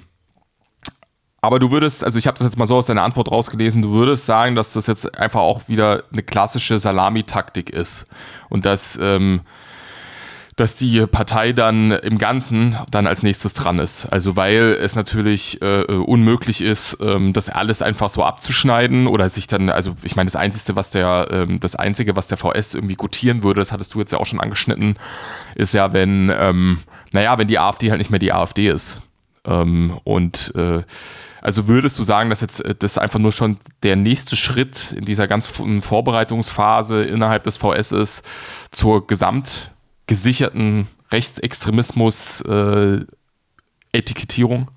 aber 1.45 1.59
du 1.59 1.71
würdest, 1.71 2.03
also 2.03 2.19
ich 2.19 2.27
habe 2.27 2.37
das 2.37 2.45
jetzt 2.45 2.57
mal 2.57 2.65
so 2.65 2.75
aus 2.75 2.87
deiner 2.87 3.03
Antwort 3.03 3.31
rausgelesen, 3.31 3.81
du 3.81 3.91
würdest 3.91 4.25
sagen, 4.25 4.55
dass 4.55 4.73
das 4.73 4.87
jetzt 4.87 5.17
einfach 5.17 5.41
auch 5.41 5.67
wieder 5.67 6.03
eine 6.11 6.23
klassische 6.23 6.79
Salamitaktik 6.79 7.69
ist 7.69 8.07
und 8.49 8.65
dass, 8.65 8.97
ähm, 9.01 9.41
dass 10.55 10.77
die 10.77 11.05
Partei 11.05 11.51
dann 11.51 11.91
im 11.91 12.17
Ganzen 12.17 12.77
dann 12.89 13.07
als 13.07 13.23
nächstes 13.23 13.53
dran 13.53 13.77
ist. 13.77 14.05
Also 14.05 14.35
weil 14.35 14.77
es 14.79 14.95
natürlich 14.95 15.61
äh, 15.61 15.83
unmöglich 15.83 16.61
ist, 16.61 16.97
ähm, 17.01 17.33
das 17.33 17.49
alles 17.49 17.81
einfach 17.81 18.09
so 18.09 18.23
abzuschneiden 18.23 19.07
oder 19.07 19.27
sich 19.27 19.47
dann, 19.47 19.69
also 19.69 19.95
ich 20.01 20.15
meine, 20.15 20.27
das 20.27 20.37
Einzige, 20.37 20.75
was 20.75 20.91
der, 20.91 21.27
ähm, 21.31 21.59
das 21.59 21.75
Einzige, 21.75 22.15
was 22.15 22.27
der 22.27 22.37
VS 22.37 22.73
irgendwie 22.73 22.95
gutieren 22.95 23.43
würde, 23.43 23.59
das 23.61 23.71
hattest 23.71 23.93
du 23.93 23.99
jetzt 23.99 24.11
ja 24.11 24.17
auch 24.17 24.25
schon 24.25 24.39
angeschnitten, 24.39 24.95
ist 25.55 25.73
ja, 25.73 25.91
wenn, 25.91 26.31
ähm, 26.35 26.79
naja, 27.11 27.37
wenn 27.37 27.47
die 27.49 27.59
AfD 27.59 27.89
halt 27.89 27.99
nicht 27.99 28.09
mehr 28.09 28.19
die 28.19 28.31
AfD 28.31 28.69
ist. 28.69 29.01
Ähm, 29.45 29.99
und 30.03 30.53
äh, 30.55 30.83
also 31.45 31.67
würdest 31.67 31.99
du 31.99 32.03
sagen, 32.03 32.31
dass 32.31 32.41
jetzt 32.41 32.65
äh, 32.65 32.73
das 32.77 32.97
einfach 32.97 33.19
nur 33.19 33.31
schon 33.31 33.57
der 33.83 33.95
nächste 33.95 34.35
Schritt 34.35 34.95
in 34.97 35.05
dieser 35.05 35.27
ganzen 35.27 35.79
Vorbereitungsphase 35.79 37.03
innerhalb 37.03 37.43
des 37.43 37.57
VS 37.57 37.91
ist 37.91 38.23
zur 38.71 39.05
gesamt 39.05 39.69
gesicherten 40.07 40.87
Rechtsextremismus 41.11 42.41
äh, 42.41 43.01
Etikettierung? 43.91 44.71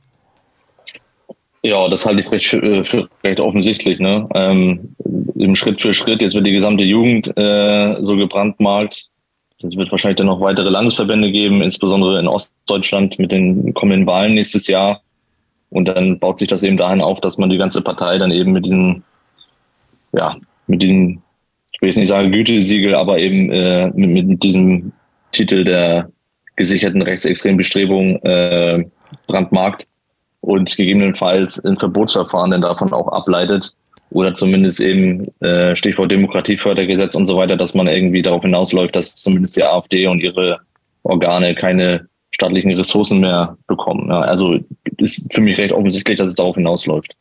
Ja, 1.63 1.89
das 1.89 2.05
halte 2.05 2.21
ich 2.21 2.31
recht, 2.31 2.53
äh, 2.53 2.85
für 2.85 3.09
recht 3.25 3.41
offensichtlich. 3.41 3.99
Ne? 3.99 4.29
Ähm, 4.35 4.95
Im 5.37 5.57
Schritt 5.57 5.81
für 5.81 5.95
Schritt, 5.95 6.21
jetzt 6.21 6.35
wird 6.35 6.47
die 6.47 6.53
gesamte 6.53 6.85
Jugend 6.85 7.35
äh, 7.39 7.97
so 8.03 8.15
gebrandmarkt. 8.15 9.09
Es 9.63 9.75
wird 9.75 9.91
wahrscheinlich 9.91 10.19
dann 10.19 10.27
noch 10.27 10.43
weitere 10.43 10.69
Landesverbände 10.69 11.33
geben, 11.33 11.63
insbesondere 11.63 12.21
in 12.21 12.29
Ostdeutschland 12.29 13.19
mit 13.19 13.33
den 13.33 13.73
kommenden 13.73 14.07
Wahlen 14.07 14.35
nächstes 14.35 14.67
Jahr. 14.67 15.01
Und 15.71 15.87
dann 15.87 16.19
baut 16.19 16.39
sich 16.39 16.49
das 16.49 16.63
eben 16.63 16.77
dahin 16.77 17.01
auf, 17.01 17.19
dass 17.19 17.39
man 17.39 17.51
die 17.51 17.59
ganze 17.59 17.83
Partei 17.83 18.19
dann 18.19 18.31
eben 18.31 18.53
mit 18.53 18.65
diesem, 18.65 19.03
ja, 20.13 20.37
mit 20.67 20.83
diesem, 20.83 21.21
ich 21.73 21.81
will 21.81 21.89
jetzt 21.89 21.99
nicht 21.99 22.09
sagen 22.09 22.33
Gütesiegel, 22.33 22.95
aber 22.95 23.19
eben 23.19 23.51
äh, 23.51 23.89
mit, 23.95 24.27
mit 24.27 24.43
diesem 24.43 24.93
Titel 25.33 25.65
der 25.65 26.11
gesicherten 26.57 27.03
rechtsextremen 27.03 27.57
Bestrebung 27.57 28.17
äh, 28.23 28.85
brandmarkt 29.27 29.87
und 30.41 30.75
gegebenenfalls 30.77 31.63
ein 31.65 31.77
Verbotsverfahren 31.77 32.51
dann 32.51 32.63
davon 32.63 32.93
auch 32.93 33.09
ableitet 33.09 33.73
oder 34.11 34.35
zumindest 34.35 34.81
eben 34.81 35.29
äh, 35.41 35.77
Stichwort 35.77 36.11
Demokratiefördergesetz 36.11 37.15
und 37.15 37.27
so 37.27 37.37
weiter, 37.37 37.57
dass 37.57 37.75
man 37.75 37.87
irgendwie 37.87 38.23
darauf 38.23 38.43
hinausläuft, 38.43 38.97
dass 38.97 39.15
zumindest 39.15 39.57
die 39.57 39.65
AfD 39.65 40.07
und 40.07 40.21
ihre 40.21 40.61
Organe 41.03 41.55
keine 41.55 42.09
staatlichen 42.31 42.73
Ressourcen 42.73 43.21
mehr 43.21 43.57
bekommen. 43.67 44.09
Ja, 44.09 44.21
also 44.21 44.59
ist 44.99 45.33
für 45.33 45.41
mich 45.41 45.59
recht 45.59 45.73
offensichtlich, 45.73 46.19
dass 46.19 46.31
es 46.31 46.35
darauf 46.35 46.57
hinausläuft. 46.57 47.15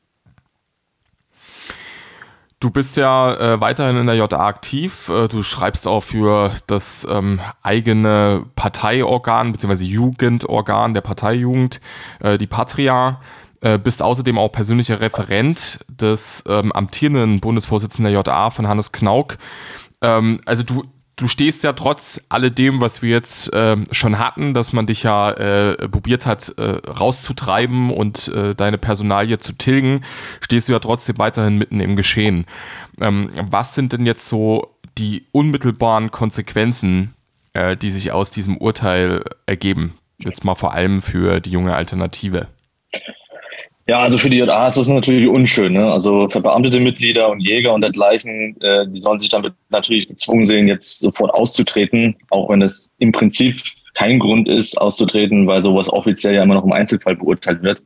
Du 2.60 2.72
bist 2.72 2.98
ja 2.98 3.36
äh, 3.36 3.62
weiterhin 3.62 3.98
in 3.98 4.08
der 4.08 4.16
JA 4.16 4.48
aktiv. 4.48 5.10
Äh, 5.10 5.28
du 5.28 5.44
schreibst 5.44 5.88
auch 5.88 6.02
für 6.02 6.52
das 6.66 7.08
ähm, 7.10 7.40
eigene 7.62 8.46
Parteiorgan 8.56 9.52
bzw. 9.52 9.84
Jugendorgan 9.84 10.96
der 10.96 11.02
Parteijugend, 11.02 11.82
äh, 12.20 12.40
die 12.40 12.48
Patria. 12.48 13.22
Äh, 13.62 13.78
bist 13.78 14.02
außerdem 14.02 14.38
auch 14.38 14.52
persönlicher 14.52 15.02
Referent 15.02 15.80
des 15.90 16.44
ähm, 16.48 16.72
amtierenden 16.72 17.40
Bundesvorsitzenden 17.40 18.12
der 18.12 18.24
JA 18.24 18.50
von 18.50 18.68
Hannes 18.68 18.92
Knauk. 18.92 19.38
Ähm, 20.02 20.42
also 20.46 20.64
du 20.64 20.84
du 21.18 21.28
stehst 21.28 21.64
ja 21.64 21.74
trotz 21.74 22.22
alledem, 22.30 22.80
was 22.80 23.02
wir 23.02 23.10
jetzt 23.10 23.52
äh, 23.52 23.76
schon 23.92 24.20
hatten, 24.20 24.54
dass 24.54 24.72
man 24.72 24.86
dich 24.86 25.04
ja 25.04 25.32
äh, 25.32 25.90
probiert 25.90 26.26
hat, 26.26 26.54
äh, 26.58 26.80
rauszutreiben 26.88 27.92
und 27.92 28.30
äh, 28.30 28.56
deine 28.56 28.78
Personalie 28.78 29.40
zu 29.40 29.54
tilgen, 29.54 30.06
stehst 30.40 30.70
du 30.70 30.74
ja 30.74 30.80
trotzdem 30.80 31.18
weiterhin 31.18 31.58
mitten 31.58 31.82
im 31.82 31.96
Geschehen. 31.96 32.46
Ähm, 33.02 33.32
was 33.50 33.76
sind 33.76 33.94
denn 33.94 34.06
jetzt 34.06 34.28
so 34.28 34.76
die 34.98 35.26
unmittelbaren 35.32 36.12
Konsequenzen, 36.12 37.14
äh, 37.54 37.76
die 37.76 37.92
sich 37.92 38.12
aus 38.12 38.30
diesem 38.30 38.58
Urteil 38.58 39.24
ergeben? 39.46 39.96
Jetzt 40.20 40.46
mal 40.46 40.56
vor 40.56 40.74
allem 40.74 41.02
für 41.02 41.40
die 41.40 41.52
junge 41.52 41.76
Alternative. 41.76 42.48
Ja, 43.90 44.00
also 44.00 44.18
für 44.18 44.30
die 44.30 44.38
JA 44.38 44.68
ist 44.68 44.78
das 44.78 44.88
natürlich 44.88 45.30
unschön. 45.30 45.74
Ne? 45.74 45.92
Also 45.92 46.28
verbeamtete 46.28 46.80
Mitglieder 46.82 47.30
und 47.30 47.40
Jäger 47.40 47.74
und 47.74 47.82
dergleichen, 47.82 48.60
äh, 48.60 48.86
die 48.90 49.00
sollen 49.00 49.20
sich 49.20 49.30
damit 49.30 49.54
natürlich 49.70 50.10
gezwungen 50.10 50.46
sehen, 50.46 50.68
jetzt 50.68 51.00
sofort 51.00 51.34
auszutreten, 51.34 52.16
auch 52.30 52.50
wenn 52.50 52.62
es 52.62 52.94
im 53.00 53.14
Prinzip 53.14 53.56
kein 53.94 54.20
Grund 54.20 54.50
ist, 54.50 54.80
auszutreten, 54.80 55.48
weil 55.48 55.64
sowas 55.64 55.90
offiziell 55.90 56.36
ja 56.36 56.44
immer 56.44 56.56
noch 56.56 56.66
im 56.66 56.74
Einzelfall 56.74 57.16
beurteilt 57.16 57.64
wird. 57.64 57.82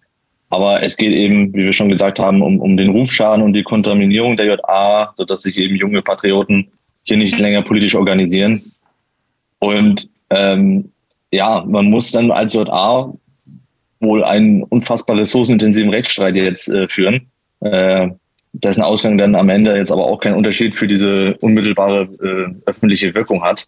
Aber 0.50 0.82
es 0.82 0.98
geht 0.98 1.14
eben, 1.14 1.54
wie 1.54 1.66
wir 1.66 1.74
schon 1.74 1.90
gesagt 1.90 2.20
haben, 2.20 2.42
um, 2.42 2.60
um 2.60 2.76
den 2.76 2.90
Rufschaden 2.90 3.44
und 3.44 3.54
die 3.54 3.64
Kontaminierung 3.64 4.36
der 4.36 4.48
JA, 4.48 5.12
sodass 5.14 5.44
sich 5.44 5.56
eben 5.56 5.76
junge 5.76 6.02
Patrioten 6.02 6.72
hier 7.04 7.18
nicht 7.18 7.38
länger 7.40 7.62
politisch 7.62 7.96
organisieren. 7.96 8.62
Und 9.60 10.10
ähm, 10.32 10.92
ja, 11.32 11.64
man 11.66 11.86
muss 11.86 12.12
dann 12.12 12.32
als 12.32 12.54
JA 12.54 13.14
wohl 14.02 14.24
einen 14.24 14.64
unfassbar 14.64 15.18
ressourcenintensiven 15.18 15.90
Rechtsstreit 15.90 16.36
jetzt 16.36 16.70
äh, 16.70 16.88
führen, 16.88 17.28
äh, 17.62 18.10
dessen 18.54 18.82
Ausgang 18.82 19.18
dann 19.18 19.36
am 19.36 19.50
Ende 19.50 19.76
jetzt 19.76 19.92
aber 19.92 20.06
auch 20.06 20.20
keinen 20.20 20.36
Unterschied 20.36 20.76
für 20.76 20.88
diese 20.88 21.36
unmittelbare 21.42 22.10
äh, 22.22 22.70
öffentliche 22.70 23.14
Wirkung 23.14 23.44
hat. 23.44 23.68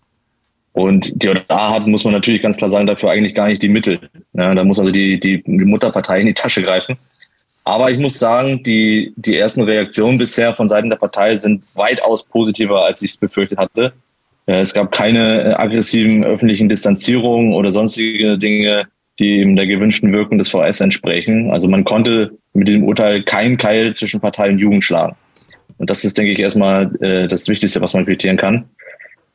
Und 0.73 1.11
die 1.21 1.27
JA 1.27 1.73
hat, 1.73 1.87
muss 1.87 2.03
man 2.03 2.13
natürlich 2.13 2.41
ganz 2.41 2.57
klar 2.57 2.69
sagen, 2.69 2.87
dafür 2.87 3.11
eigentlich 3.11 3.35
gar 3.35 3.47
nicht 3.47 3.61
die 3.61 3.69
Mittel. 3.69 3.99
Ja, 4.33 4.55
da 4.55 4.63
muss 4.63 4.79
also 4.79 4.91
die, 4.91 5.19
die, 5.19 5.43
die 5.43 5.65
Mutterpartei 5.65 6.19
in 6.19 6.27
die 6.27 6.33
Tasche 6.33 6.63
greifen. 6.63 6.97
Aber 7.63 7.91
ich 7.91 7.99
muss 7.99 8.19
sagen, 8.19 8.63
die, 8.63 9.13
die 9.15 9.37
ersten 9.37 9.61
Reaktionen 9.61 10.17
bisher 10.17 10.55
von 10.55 10.67
Seiten 10.67 10.89
der 10.89 10.97
Partei 10.97 11.35
sind 11.35 11.63
weitaus 11.75 12.23
positiver, 12.23 12.83
als 12.83 13.01
ich 13.01 13.11
es 13.11 13.17
befürchtet 13.17 13.57
hatte. 13.57 13.93
Äh, 14.47 14.59
es 14.59 14.73
gab 14.73 14.91
keine 14.91 15.43
äh, 15.43 15.53
aggressiven 15.53 16.25
öffentlichen 16.25 16.67
Distanzierungen 16.67 17.53
oder 17.53 17.71
sonstige 17.71 18.37
Dinge 18.37 18.87
die 19.19 19.39
eben 19.39 19.55
der 19.55 19.67
gewünschten 19.67 20.11
Wirkung 20.11 20.37
des 20.37 20.49
VS 20.49 20.81
entsprechen. 20.81 21.51
Also 21.51 21.67
man 21.67 21.83
konnte 21.83 22.31
mit 22.53 22.67
diesem 22.67 22.83
Urteil 22.83 23.23
keinen 23.23 23.57
Keil 23.57 23.93
zwischen 23.95 24.19
Partei 24.19 24.49
und 24.49 24.59
Jugend 24.59 24.83
schlagen. 24.83 25.15
Und 25.77 25.89
das 25.89 26.03
ist, 26.03 26.17
denke 26.17 26.31
ich, 26.31 26.39
erstmal 26.39 26.95
äh, 27.01 27.27
das 27.27 27.47
Wichtigste, 27.47 27.81
was 27.81 27.93
man 27.93 28.05
quittieren 28.05 28.37
kann. 28.37 28.65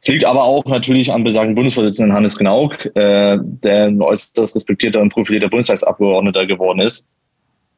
Es 0.00 0.08
liegt 0.08 0.24
aber 0.24 0.44
auch 0.44 0.64
natürlich 0.66 1.12
am 1.12 1.24
besagten 1.24 1.56
Bundesvorsitzenden 1.56 2.14
Hannes 2.14 2.38
Knauk, 2.38 2.86
äh, 2.94 3.38
der 3.40 3.86
ein 3.86 4.00
äußerst 4.00 4.54
respektierter 4.54 5.00
und 5.00 5.12
profilierter 5.12 5.48
Bundestagsabgeordneter 5.48 6.46
geworden 6.46 6.80
ist. 6.80 7.08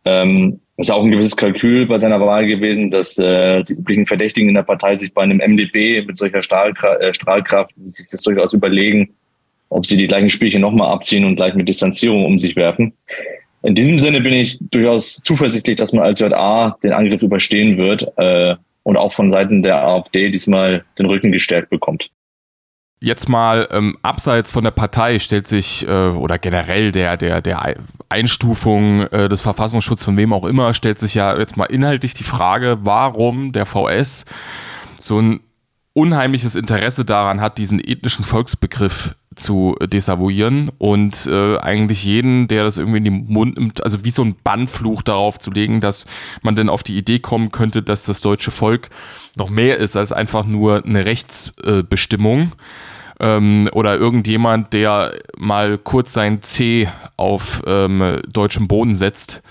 Ähm, 0.05 0.61
ist 0.77 0.91
auch 0.91 1.03
ein 1.03 1.11
gewisses 1.11 1.37
Kalkül 1.37 1.87
bei 1.87 1.99
seiner 1.99 2.21
Wahl 2.21 2.47
gewesen, 2.47 2.91
dass 2.91 3.19
äh, 3.19 3.63
die 3.65 3.75
üblichen 3.75 4.07
Verdächtigen 4.07 4.49
in 4.49 4.55
der 4.55 4.63
Partei 4.63 4.95
sich 4.95 5.13
bei 5.13 5.23
einem 5.23 5.39
MdB 5.39 6.07
mit 6.07 6.17
solcher 6.17 6.43
Stahlkraft, 6.43 7.01
äh, 7.03 7.13
Strahlkraft 7.13 7.73
sich 7.81 8.11
das 8.11 8.23
durchaus 8.23 8.53
überlegen, 8.53 9.15
ob 9.71 9.87
sie 9.87 9.97
die 9.97 10.07
gleichen 10.07 10.31
Spielchen 10.31 10.61
nochmal 10.61 10.93
abziehen 10.93 11.25
und 11.25 11.37
gleich 11.37 11.55
mit 11.55 11.69
Distanzierung 11.69 12.27
um 12.27 12.39
sich 12.39 12.57
werfen. 12.57 12.93
In 13.63 13.75
diesem 13.75 13.99
Sinne 13.99 14.21
bin 14.21 14.33
ich 14.33 14.59
durchaus 14.61 15.17
zuversichtlich, 15.23 15.77
dass 15.77 15.93
man 15.93 16.05
als 16.05 16.19
JA 16.19 16.77
den 16.83 16.93
Angriff 16.93 17.23
überstehen 17.23 17.77
wird 17.79 18.07
äh, 18.17 18.57
und 18.83 18.97
auch 18.97 19.13
von 19.13 19.31
Seiten 19.31 19.63
der 19.63 19.85
AfD 19.85 20.31
diesmal 20.31 20.85
den 20.99 21.07
Rücken 21.07 21.31
gestärkt 21.33 21.71
bekommt. 21.71 22.11
Jetzt 23.03 23.29
mal 23.29 23.67
ähm, 23.71 23.97
abseits 24.03 24.51
von 24.51 24.63
der 24.63 24.73
Partei 24.73 25.19
stellt 25.19 25.47
sich 25.47 25.87
äh, 25.89 26.09
oder 26.09 26.39
generell 26.39 26.93
der 26.93 27.17
der 27.17 27.41
der 27.41 27.77
Einstufung 28.11 29.07
äh, 29.07 29.29
des 29.29 29.41
Verfassungsschutzes 29.41 30.05
von 30.05 30.19
wem 30.19 30.35
auch 30.35 30.45
immer 30.45 30.75
stellt 30.75 30.99
sich 30.99 31.15
ja 31.15 31.39
jetzt 31.39 31.57
mal 31.57 31.65
inhaltlich 31.65 32.13
die 32.13 32.25
Frage, 32.25 32.79
warum 32.83 33.53
der 33.53 33.65
VS 33.65 34.27
so 34.99 35.19
ein 35.19 35.41
unheimliches 35.95 36.57
Interesse 36.57 37.07
daran 37.07 37.41
hat, 37.41 37.57
diesen 37.57 37.81
ethnischen 37.81 38.23
Volksbegriff 38.23 39.15
zu 39.37 39.77
desavouieren 39.81 40.71
und 40.79 41.27
äh, 41.27 41.57
eigentlich 41.59 42.05
jeden, 42.05 42.49
der 42.49 42.65
das 42.65 42.79
irgendwie 42.79 42.99
in 42.99 43.05
den 43.05 43.27
Mund 43.29 43.57
nimmt, 43.57 43.85
also 43.85 44.05
wie 44.05 44.11
so 44.11 44.23
ein 44.23 44.35
Bannfluch 44.43 45.03
darauf 45.03 45.39
zu 45.39 45.53
legen, 45.53 45.81
dass 45.81 46.07
man 46.43 46.57
dann 46.57 46.69
auf 46.69 46.83
die 46.83 46.97
Idee 46.97 47.21
kommen 47.21 47.53
könnte, 47.53 47.83
dass 47.83 48.05
das 48.05 48.21
deutsche 48.23 48.51
Volk 48.51 48.89
noch 49.37 49.49
mehr 49.49 49.79
ist 49.79 49.97
als 49.97 50.11
einfach 50.11 50.45
nur 50.45 50.85
eine 50.85 51.05
Rechtsbestimmung 51.05 52.53
ähm, 53.21 53.69
oder 53.73 53.97
irgendjemand, 53.97 54.73
der 54.73 55.15
mal 55.39 55.79
kurz 55.79 56.13
sein 56.13 56.43
C 56.43 56.89
auf 57.17 57.63
ähm, 57.67 58.21
deutschem 58.33 58.67
Boden 58.67 58.97
setzt 58.97 59.43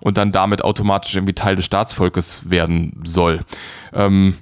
und 0.00 0.18
dann 0.18 0.32
damit 0.32 0.64
automatisch 0.64 1.14
irgendwie 1.14 1.34
Teil 1.34 1.54
des 1.54 1.66
Staatsvolkes 1.66 2.50
werden 2.50 3.00
soll. 3.04 3.40
Ähm, 3.92 4.34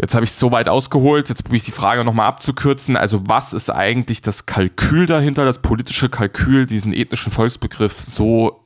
Jetzt 0.00 0.14
habe 0.14 0.24
ich 0.24 0.32
so 0.32 0.52
weit 0.52 0.68
ausgeholt, 0.68 1.28
jetzt 1.28 1.42
probiere 1.42 1.56
ich 1.56 1.64
die 1.64 1.72
Frage 1.72 2.04
nochmal 2.04 2.28
abzukürzen. 2.28 2.96
Also 2.96 3.22
was 3.26 3.52
ist 3.52 3.68
eigentlich 3.68 4.22
das 4.22 4.46
Kalkül 4.46 5.06
dahinter, 5.06 5.44
das 5.44 5.60
politische 5.60 6.08
Kalkül, 6.08 6.66
diesen 6.66 6.92
ethnischen 6.92 7.32
Volksbegriff 7.32 7.98
so 7.98 8.60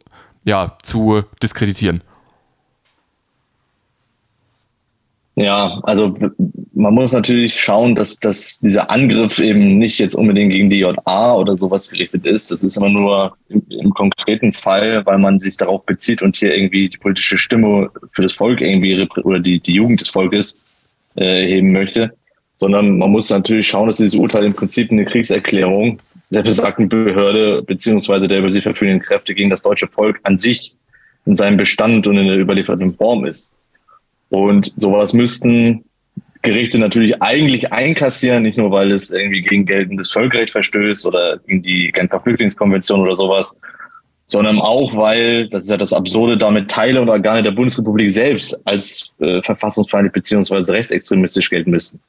ja, 0.45 0.77
zu 0.83 1.23
diskreditieren? 1.43 2.03
Ja, 5.35 5.81
also 5.85 6.15
man 6.75 6.93
muss 6.93 7.12
natürlich 7.12 7.59
schauen, 7.59 7.95
dass, 7.95 8.19
dass 8.19 8.59
dieser 8.59 8.91
Angriff 8.91 9.39
eben 9.39 9.79
nicht 9.79 9.99
jetzt 9.99 10.15
unbedingt 10.15 10.53
gegen 10.53 10.69
die 10.69 10.81
JA 10.81 11.35
oder 11.35 11.57
sowas 11.57 11.91
gerichtet 11.91 12.27
ist. 12.27 12.51
Das 12.51 12.62
ist 12.62 12.77
immer 12.77 12.91
nur 12.91 13.35
im, 13.49 13.62
im, 13.71 13.95
konkreten 13.95 14.53
Fall, 14.53 15.07
weil 15.07 15.17
man 15.17 15.39
sich 15.39 15.57
darauf 15.57 15.87
bezieht 15.87 16.21
und 16.21 16.37
hier 16.37 16.55
irgendwie 16.55 16.91
die 16.91 16.99
politische 16.99 17.39
Stimme 17.39 17.91
für 18.11 18.21
das 18.21 18.35
Volk 18.35 18.61
irgendwie 18.61 19.09
oder 19.23 19.41
die, 19.41 19.59
die 19.59 19.73
Jugend 19.73 20.03
des 20.03 20.11
Volkes 20.11 20.61
äh, 21.16 21.47
heben 21.47 21.73
möchte, 21.73 22.12
sondern 22.57 22.99
man 22.99 23.11
muss 23.11 23.31
natürlich 23.31 23.66
schauen, 23.66 23.88
dass 23.88 23.99
dieses 23.99 24.14
Urteil 24.14 24.45
im 24.45 24.54
Prinzip 24.54 24.90
eine 24.90 25.04
Kriegserklärung 25.04 26.00
der 26.31 26.42
besagten 26.42 26.88
Behörde 26.88 27.62
beziehungsweise 27.62 28.26
der 28.26 28.38
über 28.38 28.50
sie 28.50 28.62
verfügenden 28.62 29.02
Kräfte 29.02 29.35
gegen 29.35 29.50
das 29.50 29.62
deutsche 29.62 29.87
Volk 29.87 30.19
an 30.23 30.38
sich 30.38 30.76
in 31.26 31.37
seinem 31.37 31.57
Bestand 31.57 32.07
und 32.07 32.16
in 32.16 32.26
der 32.26 32.38
überlieferten 32.38 32.95
Form 32.95 33.26
ist. 33.26 33.52
Und 34.31 34.73
sowas 34.76 35.12
müssten 35.12 35.85
Gerichte 36.40 36.78
natürlich 36.78 37.23
eigentlich 37.23 37.73
einkassieren, 37.73 38.42
nicht 38.42 38.59
nur 38.59 38.71
weil 38.73 38.90
es 38.90 39.11
irgendwie 39.11 39.42
gegen 39.42 39.64
geltendes 39.64 40.11
Völkerrecht 40.11 40.50
verstößt 40.50 41.07
oder 41.07 41.38
gegen 41.47 41.62
die 41.62 41.92
Genfer 41.92 42.21
Flüchtlingskonvention 42.21 43.00
oder 43.00 43.14
sowas, 43.14 43.57
sondern 44.33 44.59
auch, 44.59 44.97
weil, 44.97 45.49
das 45.49 45.62
ist 45.62 45.71
ja 45.71 45.77
das 45.77 45.93
Absurde, 45.93 46.37
damit 46.37 46.71
Teile 46.71 47.01
und 47.01 47.09
Organe 47.09 47.43
der 47.43 47.53
Bundesrepublik 47.53 48.11
selbst 48.11 48.61
als 48.67 49.15
äh, 49.21 49.41
verfassungsfeindlich 49.43 50.12
beziehungsweise 50.12 50.73
rechtsextremistisch 50.73 51.49
gelten 51.49 51.71
müssten. 51.71 52.01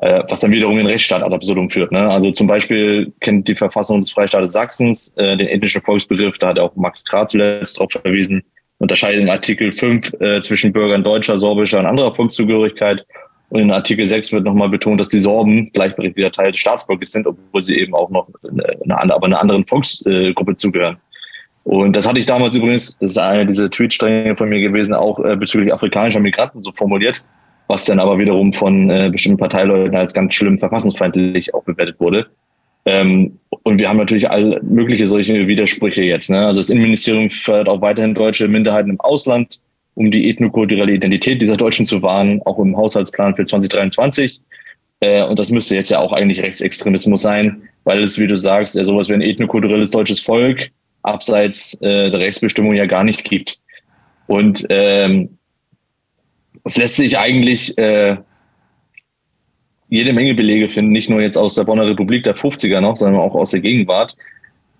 Äh, 0.00 0.22
was 0.28 0.38
dann 0.38 0.52
wiederum 0.52 0.76
den 0.76 0.86
Rechtsstaat 0.86 1.24
ad 1.24 1.34
absurdum 1.34 1.68
führt. 1.70 1.90
Ne? 1.90 2.08
Also 2.08 2.30
zum 2.30 2.46
Beispiel 2.46 3.12
kennt 3.20 3.48
die 3.48 3.56
Verfassung 3.56 4.00
des 4.00 4.12
Freistaates 4.12 4.52
Sachsens 4.52 5.12
äh, 5.16 5.36
den 5.36 5.48
ethnischen 5.48 5.82
Volksbegriff, 5.82 6.38
da 6.38 6.48
hat 6.48 6.58
auch 6.60 6.76
Max 6.76 7.04
Krah 7.04 7.26
zuletzt 7.26 7.78
darauf 7.78 7.90
verwiesen, 7.90 8.44
unterscheidet 8.78 9.20
in 9.20 9.28
Artikel 9.28 9.72
5 9.72 10.12
äh, 10.20 10.40
zwischen 10.40 10.72
Bürgern 10.72 11.02
deutscher, 11.02 11.36
sorbischer 11.36 11.80
und 11.80 11.86
anderer 11.86 12.14
Volkszugehörigkeit. 12.14 13.04
Und 13.48 13.60
in 13.60 13.72
Artikel 13.72 14.06
6 14.06 14.30
wird 14.32 14.44
nochmal 14.44 14.68
betont, 14.68 15.00
dass 15.00 15.08
die 15.08 15.20
Sorben 15.20 15.72
gleichberechtigter 15.72 16.30
Teil 16.30 16.52
des 16.52 16.60
Staatsvolkes 16.60 17.10
sind, 17.10 17.26
obwohl 17.26 17.62
sie 17.64 17.78
eben 17.78 17.94
auch 17.94 18.10
noch 18.10 18.28
eine, 18.48 18.76
eine, 18.94 19.14
aber 19.14 19.26
einer 19.26 19.40
anderen 19.40 19.64
Volksgruppe 19.64 20.56
zugehören. 20.56 20.98
Und 21.68 21.94
das 21.94 22.08
hatte 22.08 22.18
ich 22.18 22.24
damals 22.24 22.54
übrigens, 22.54 22.96
das 22.96 23.10
ist 23.10 23.18
eine 23.18 23.44
dieser 23.44 23.68
Tweetstränge 23.68 24.34
von 24.36 24.48
mir 24.48 24.58
gewesen, 24.58 24.94
auch 24.94 25.22
äh, 25.22 25.36
bezüglich 25.36 25.70
afrikanischer 25.70 26.18
Migranten 26.18 26.62
so 26.62 26.72
formuliert, 26.72 27.22
was 27.66 27.84
dann 27.84 28.00
aber 28.00 28.18
wiederum 28.18 28.54
von 28.54 28.88
äh, 28.88 29.10
bestimmten 29.12 29.36
Parteileuten 29.36 29.94
als 29.94 30.14
ganz 30.14 30.32
schlimm 30.32 30.56
verfassungsfeindlich 30.56 31.52
auch 31.52 31.64
bewertet 31.64 32.00
wurde. 32.00 32.26
Ähm, 32.86 33.38
und 33.64 33.76
wir 33.76 33.86
haben 33.86 33.98
natürlich 33.98 34.30
all 34.30 34.58
mögliche 34.62 35.06
solche 35.06 35.46
Widersprüche 35.46 36.00
jetzt. 36.00 36.30
Ne? 36.30 36.46
Also 36.46 36.60
das 36.60 36.70
Innenministerium 36.70 37.28
fördert 37.28 37.68
auch 37.68 37.82
weiterhin 37.82 38.14
deutsche 38.14 38.48
Minderheiten 38.48 38.88
im 38.88 39.00
Ausland, 39.02 39.60
um 39.92 40.10
die 40.10 40.30
ethnokulturelle 40.30 40.92
Identität 40.92 41.42
dieser 41.42 41.58
Deutschen 41.58 41.84
zu 41.84 42.00
wahren, 42.00 42.40
auch 42.46 42.58
im 42.60 42.78
Haushaltsplan 42.78 43.36
für 43.36 43.44
2023. 43.44 44.40
Äh, 45.00 45.22
und 45.24 45.38
das 45.38 45.50
müsste 45.50 45.74
jetzt 45.74 45.90
ja 45.90 45.98
auch 45.98 46.14
eigentlich 46.14 46.40
Rechtsextremismus 46.40 47.20
sein, 47.20 47.60
weil 47.84 48.02
es, 48.02 48.18
wie 48.18 48.26
du 48.26 48.38
sagst, 48.38 48.74
ja 48.74 48.84
sowas 48.84 49.10
wie 49.10 49.12
ein 49.12 49.20
ethnokulturelles 49.20 49.90
deutsches 49.90 50.20
Volk 50.20 50.70
abseits 51.02 51.74
äh, 51.80 52.10
der 52.10 52.20
Rechtsbestimmung 52.20 52.74
ja 52.74 52.86
gar 52.86 53.04
nicht 53.04 53.24
gibt. 53.24 53.58
Und 54.26 54.66
ähm, 54.68 55.38
es 56.64 56.76
lässt 56.76 56.96
sich 56.96 57.18
eigentlich 57.18 57.76
äh, 57.78 58.16
jede 59.88 60.12
Menge 60.12 60.34
Belege 60.34 60.68
finden, 60.68 60.92
nicht 60.92 61.08
nur 61.08 61.20
jetzt 61.20 61.36
aus 61.36 61.54
der 61.54 61.64
Bonner 61.64 61.86
Republik 61.86 62.24
der 62.24 62.36
50er 62.36 62.80
noch, 62.80 62.96
sondern 62.96 63.20
auch 63.20 63.34
aus 63.34 63.52
der 63.52 63.60
Gegenwart, 63.60 64.16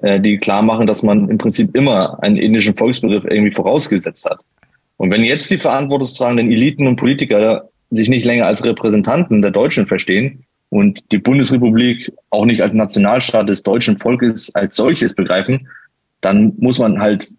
äh, 0.03 0.21
die 0.21 0.39
klar 0.39 0.63
machen, 0.63 0.87
dass 0.87 1.03
man 1.03 1.29
im 1.29 1.39
Prinzip 1.39 1.75
immer 1.75 2.23
einen 2.23 2.37
indischen 2.37 2.77
Volksbegriff 2.77 3.25
irgendwie 3.25 3.51
vorausgesetzt 3.51 4.29
hat. 4.29 4.41
Und 4.99 5.11
wenn 5.11 5.25
jetzt 5.25 5.51
die 5.51 5.59
verantwortungstragenden 5.59 6.51
Eliten 6.51 6.87
und 6.87 6.97
Politiker 6.97 7.69
sich 7.91 8.09
nicht 8.09 8.25
länger 8.25 8.47
als 8.47 8.65
Repräsentanten 8.65 9.41
der 9.41 9.51
Deutschen 9.51 9.87
verstehen 9.87 10.45
und 10.69 11.11
die 11.13 11.19
Bundesrepublik 11.19 12.13
auch 12.31 12.45
nicht 12.45 12.61
als 12.61 12.75
Nationalstaat 12.75 13.49
des 13.49 13.63
deutschen 13.63 13.99
Volkes 13.99 14.55
als 14.55 14.77
solches 14.77 15.15
begreifen, 15.15 15.69
dann 16.21 16.53
muss 16.59 16.79
man 16.79 17.01
halt 17.01 17.31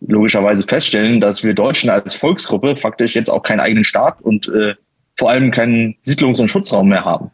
logischerweise 0.00 0.64
feststellen, 0.64 1.20
dass 1.20 1.42
wir 1.42 1.54
Deutschen 1.54 1.90
als 1.90 2.14
Volksgruppe 2.14 2.76
faktisch 2.76 3.14
jetzt 3.14 3.30
auch 3.30 3.42
keinen 3.42 3.60
eigenen 3.60 3.84
Staat 3.84 4.20
und 4.20 4.48
äh, 4.48 4.74
vor 5.16 5.30
allem 5.30 5.50
keinen 5.50 5.96
Siedlungs- 6.02 6.40
und 6.40 6.48
Schutzraum 6.48 6.88
mehr 6.88 7.04
haben. 7.04 7.30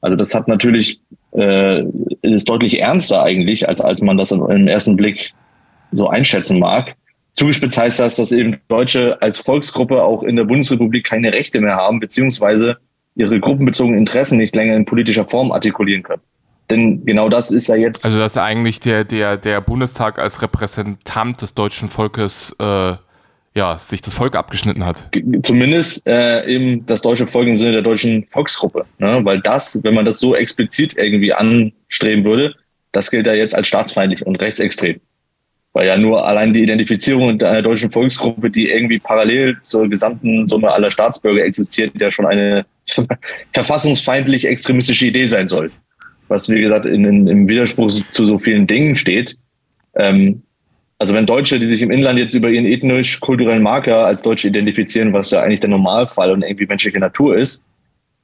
Also 0.00 0.16
das 0.16 0.34
hat 0.34 0.48
natürlich 0.48 1.00
äh, 1.32 1.84
ist 2.22 2.48
deutlich 2.48 2.80
ernster 2.80 3.22
eigentlich, 3.22 3.68
als 3.68 3.80
als 3.80 4.00
man 4.00 4.16
das 4.16 4.30
im 4.30 4.66
ersten 4.66 4.96
Blick 4.96 5.32
so 5.92 6.08
einschätzen 6.08 6.58
mag. 6.58 6.94
Zugespitzt 7.34 7.78
heißt 7.78 8.00
das, 8.00 8.16
dass 8.16 8.32
eben 8.32 8.58
Deutsche 8.68 9.20
als 9.22 9.38
Volksgruppe 9.38 10.02
auch 10.02 10.22
in 10.22 10.36
der 10.36 10.44
Bundesrepublik 10.44 11.04
keine 11.04 11.32
Rechte 11.32 11.60
mehr 11.60 11.76
haben, 11.76 12.00
beziehungsweise 12.00 12.78
ihre 13.14 13.38
gruppenbezogenen 13.38 13.98
Interessen 13.98 14.38
nicht 14.38 14.54
länger 14.54 14.76
in 14.76 14.84
politischer 14.84 15.26
Form 15.26 15.52
artikulieren 15.52 16.02
können. 16.02 16.22
Denn 16.70 17.04
genau 17.04 17.28
das 17.28 17.50
ist 17.50 17.68
ja 17.68 17.74
jetzt. 17.74 18.04
Also, 18.04 18.18
dass 18.18 18.36
eigentlich 18.36 18.80
der, 18.80 19.04
der, 19.04 19.36
der 19.36 19.60
Bundestag 19.60 20.18
als 20.18 20.40
Repräsentant 20.40 21.42
des 21.42 21.54
deutschen 21.54 21.88
Volkes 21.88 22.54
äh, 22.60 22.94
ja, 23.54 23.78
sich 23.78 24.00
das 24.00 24.14
Volk 24.14 24.36
abgeschnitten 24.36 24.84
hat. 24.86 25.08
Zumindest 25.42 26.06
äh, 26.06 26.46
eben 26.46 26.86
das 26.86 27.02
deutsche 27.02 27.26
Volk 27.26 27.48
im 27.48 27.58
Sinne 27.58 27.72
der 27.72 27.82
deutschen 27.82 28.24
Volksgruppe. 28.26 28.84
Ne? 28.98 29.20
Weil 29.24 29.40
das, 29.40 29.82
wenn 29.82 29.94
man 29.94 30.04
das 30.04 30.20
so 30.20 30.36
explizit 30.36 30.96
irgendwie 30.96 31.32
anstreben 31.32 32.24
würde, 32.24 32.54
das 32.92 33.10
gilt 33.10 33.26
ja 33.26 33.34
jetzt 33.34 33.54
als 33.54 33.66
staatsfeindlich 33.66 34.24
und 34.24 34.36
rechtsextrem. 34.36 35.00
Weil 35.72 35.86
ja 35.86 35.96
nur 35.96 36.26
allein 36.26 36.52
die 36.52 36.62
Identifizierung 36.62 37.38
der 37.38 37.62
deutschen 37.62 37.90
Volksgruppe, 37.90 38.50
die 38.50 38.68
irgendwie 38.68 38.98
parallel 38.98 39.56
zur 39.62 39.88
gesamten 39.88 40.48
Summe 40.48 40.70
aller 40.70 40.90
Staatsbürger 40.90 41.44
existiert, 41.44 41.92
ja 42.00 42.10
schon 42.10 42.26
eine 42.26 42.66
verfassungsfeindlich 43.52 44.46
extremistische 44.46 45.06
Idee 45.06 45.26
sein 45.26 45.46
soll 45.46 45.70
was 46.30 46.48
wie 46.48 46.60
gesagt 46.60 46.86
in, 46.86 47.04
in, 47.04 47.26
im 47.26 47.48
Widerspruch 47.48 47.90
zu 47.90 48.26
so 48.26 48.38
vielen 48.38 48.66
Dingen 48.66 48.96
steht. 48.96 49.36
Ähm, 49.96 50.42
also 50.98 51.14
wenn 51.14 51.26
Deutsche, 51.26 51.58
die 51.58 51.66
sich 51.66 51.82
im 51.82 51.90
Inland 51.90 52.18
jetzt 52.18 52.34
über 52.34 52.50
ihren 52.50 52.66
ethnisch-kulturellen 52.66 53.62
Marker 53.62 54.04
als 54.04 54.22
Deutsche 54.22 54.48
identifizieren, 54.48 55.12
was 55.12 55.30
ja 55.30 55.40
eigentlich 55.40 55.60
der 55.60 55.70
Normalfall 55.70 56.30
und 56.30 56.42
irgendwie 56.42 56.66
menschliche 56.66 56.98
Natur 56.98 57.36
ist, 57.36 57.66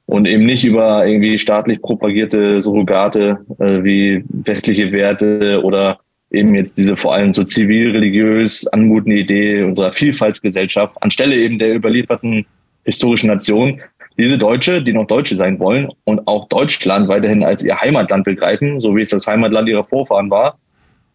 und 0.07 0.25
eben 0.25 0.45
nicht 0.45 0.63
über 0.63 1.05
irgendwie 1.05 1.37
staatlich 1.37 1.81
propagierte 1.81 2.61
Surrogate 2.61 3.39
äh, 3.59 3.83
wie 3.83 4.23
westliche 4.29 4.91
Werte 4.93 5.61
oder 5.63 5.99
eben 6.31 6.55
jetzt 6.55 6.77
diese 6.77 6.95
vor 6.95 7.13
allem 7.13 7.33
so 7.33 7.43
zivil-religiös 7.43 8.67
anmutende 8.67 9.17
Idee 9.17 9.63
unserer 9.63 9.91
Vielfaltsgesellschaft 9.91 10.95
anstelle 11.01 11.35
eben 11.35 11.59
der 11.59 11.75
überlieferten 11.75 12.45
historischen 12.85 13.27
Nation 13.27 13.81
diese 14.17 14.37
Deutsche, 14.37 14.81
die 14.81 14.93
noch 14.93 15.05
Deutsche 15.05 15.35
sein 15.35 15.59
wollen 15.59 15.89
und 16.03 16.27
auch 16.27 16.47
Deutschland 16.47 17.07
weiterhin 17.07 17.43
als 17.43 17.63
ihr 17.63 17.79
Heimatland 17.79 18.23
begreifen, 18.25 18.79
so 18.79 18.95
wie 18.95 19.01
es 19.01 19.09
das 19.09 19.27
Heimatland 19.27 19.69
ihrer 19.69 19.83
Vorfahren 19.83 20.29
war, 20.29 20.57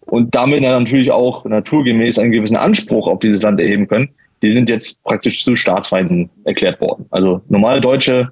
und 0.07 0.35
damit 0.35 0.63
natürlich 0.63 1.11
auch 1.11 1.45
naturgemäß 1.45 2.19
einen 2.19 2.33
gewissen 2.33 2.57
Anspruch 2.57 3.07
auf 3.07 3.21
dieses 3.21 3.43
Land 3.43 3.61
erheben 3.61 3.89
können, 3.89 4.11
die 4.43 4.51
sind 4.51 4.69
jetzt 4.69 5.03
praktisch 5.05 5.45
zu 5.45 5.55
Staatsfeinden 5.55 6.29
erklärt 6.45 6.81
worden. 6.81 7.07
Also 7.11 7.43
normale 7.49 7.81
Deutsche 7.81 8.31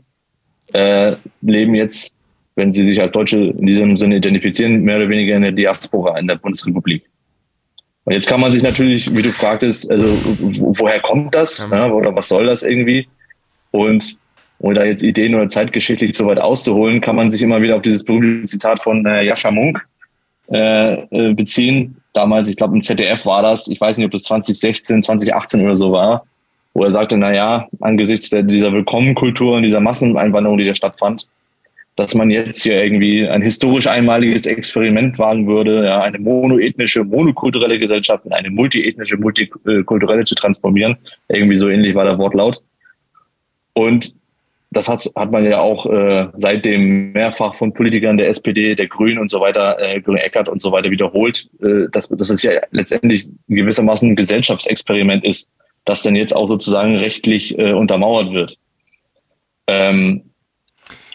äh, 0.72 1.12
leben 1.40 1.74
jetzt, 1.74 2.14
wenn 2.56 2.72
sie 2.72 2.84
sich 2.84 3.00
als 3.00 3.12
Deutsche 3.12 3.36
in 3.36 3.66
diesem 3.66 3.96
Sinne 3.96 4.16
identifizieren, 4.16 4.82
mehr 4.82 4.96
oder 4.96 5.08
weniger 5.08 5.36
in 5.36 5.42
der 5.42 5.52
Diaspora 5.52 6.18
in 6.18 6.26
der 6.26 6.36
Bundesrepublik. 6.36 7.04
Und 8.04 8.14
jetzt 8.14 8.26
kann 8.26 8.40
man 8.40 8.50
sich 8.50 8.62
natürlich, 8.62 9.14
wie 9.14 9.22
du 9.22 9.30
fragtest, 9.30 9.90
also 9.90 10.06
woher 10.78 11.00
kommt 11.00 11.34
das 11.34 11.68
ja. 11.70 11.90
Oder 11.90 12.14
was 12.14 12.28
soll 12.28 12.46
das 12.46 12.62
irgendwie? 12.62 13.08
Und 13.70 14.18
ohne 14.60 14.74
da 14.74 14.84
jetzt 14.84 15.02
Ideen 15.02 15.34
oder 15.34 15.48
zeitgeschichtlich 15.48 16.12
zu 16.12 16.26
weit 16.26 16.38
auszuholen, 16.38 17.00
kann 17.00 17.16
man 17.16 17.30
sich 17.30 17.42
immer 17.42 17.62
wieder 17.62 17.76
auf 17.76 17.82
dieses 17.82 18.04
berühmte 18.04 18.46
Zitat 18.46 18.80
von 18.80 19.04
äh, 19.06 19.24
Jascha 19.24 19.50
Munk 19.50 19.86
äh, 20.52 20.94
äh 21.10 21.34
beziehen. 21.34 21.96
Damals, 22.12 22.48
ich 22.48 22.56
glaube 22.56 22.76
im 22.76 22.82
ZDF 22.82 23.24
war 23.24 23.42
das, 23.42 23.68
ich 23.68 23.80
weiß 23.80 23.96
nicht, 23.96 24.06
ob 24.06 24.12
das 24.12 24.24
2016, 24.24 25.02
2018 25.02 25.64
oder 25.64 25.76
so 25.76 25.92
war, 25.92 26.26
wo 26.74 26.84
er 26.84 26.90
sagte, 26.90 27.16
na 27.16 27.34
ja, 27.34 27.68
angesichts 27.80 28.30
der, 28.30 28.42
dieser 28.42 28.72
Willkommenkultur 28.72 29.56
und 29.56 29.62
dieser 29.62 29.80
Masseneinwanderung, 29.80 30.58
die 30.58 30.66
da 30.66 30.74
stattfand, 30.74 31.26
dass 31.96 32.14
man 32.14 32.30
jetzt 32.30 32.62
hier 32.62 32.82
irgendwie 32.82 33.26
ein 33.26 33.42
historisch 33.42 33.86
einmaliges 33.86 34.44
Experiment 34.44 35.18
wagen 35.18 35.46
würde, 35.46 35.86
ja, 35.86 36.02
eine 36.02 36.18
monoethnische, 36.18 37.04
monokulturelle 37.04 37.78
Gesellschaft 37.78 38.26
in 38.26 38.32
eine 38.32 38.50
multiethnische, 38.50 39.16
multikulturelle 39.16 40.24
zu 40.24 40.34
transformieren. 40.34 40.96
Irgendwie 41.28 41.56
so 41.56 41.68
ähnlich 41.68 41.94
war 41.94 42.04
der 42.04 42.18
Wortlaut. 42.18 42.62
Und 43.72 44.14
das 44.70 44.88
hat, 44.88 45.10
hat 45.16 45.32
man 45.32 45.44
ja 45.44 45.60
auch 45.60 45.86
äh, 45.86 46.28
seitdem 46.36 47.12
mehrfach 47.12 47.56
von 47.56 47.72
Politikern 47.72 48.16
der 48.16 48.28
SPD, 48.28 48.76
der 48.76 48.86
Grünen 48.86 49.18
und 49.18 49.28
so 49.28 49.40
weiter, 49.40 49.78
äh, 49.80 50.00
Grüne 50.00 50.22
Eckert 50.22 50.48
und 50.48 50.62
so 50.62 50.70
weiter 50.70 50.90
wiederholt, 50.90 51.48
äh, 51.60 51.88
dass, 51.90 52.08
dass 52.08 52.30
es 52.30 52.42
ja 52.42 52.52
letztendlich 52.70 53.28
gewissermaßen 53.48 54.10
ein 54.10 54.16
Gesellschaftsexperiment 54.16 55.24
ist, 55.24 55.50
das 55.84 56.02
dann 56.02 56.14
jetzt 56.14 56.34
auch 56.34 56.46
sozusagen 56.46 56.96
rechtlich 56.96 57.58
äh, 57.58 57.72
untermauert 57.72 58.32
wird. 58.32 58.58
Ähm, 59.66 60.22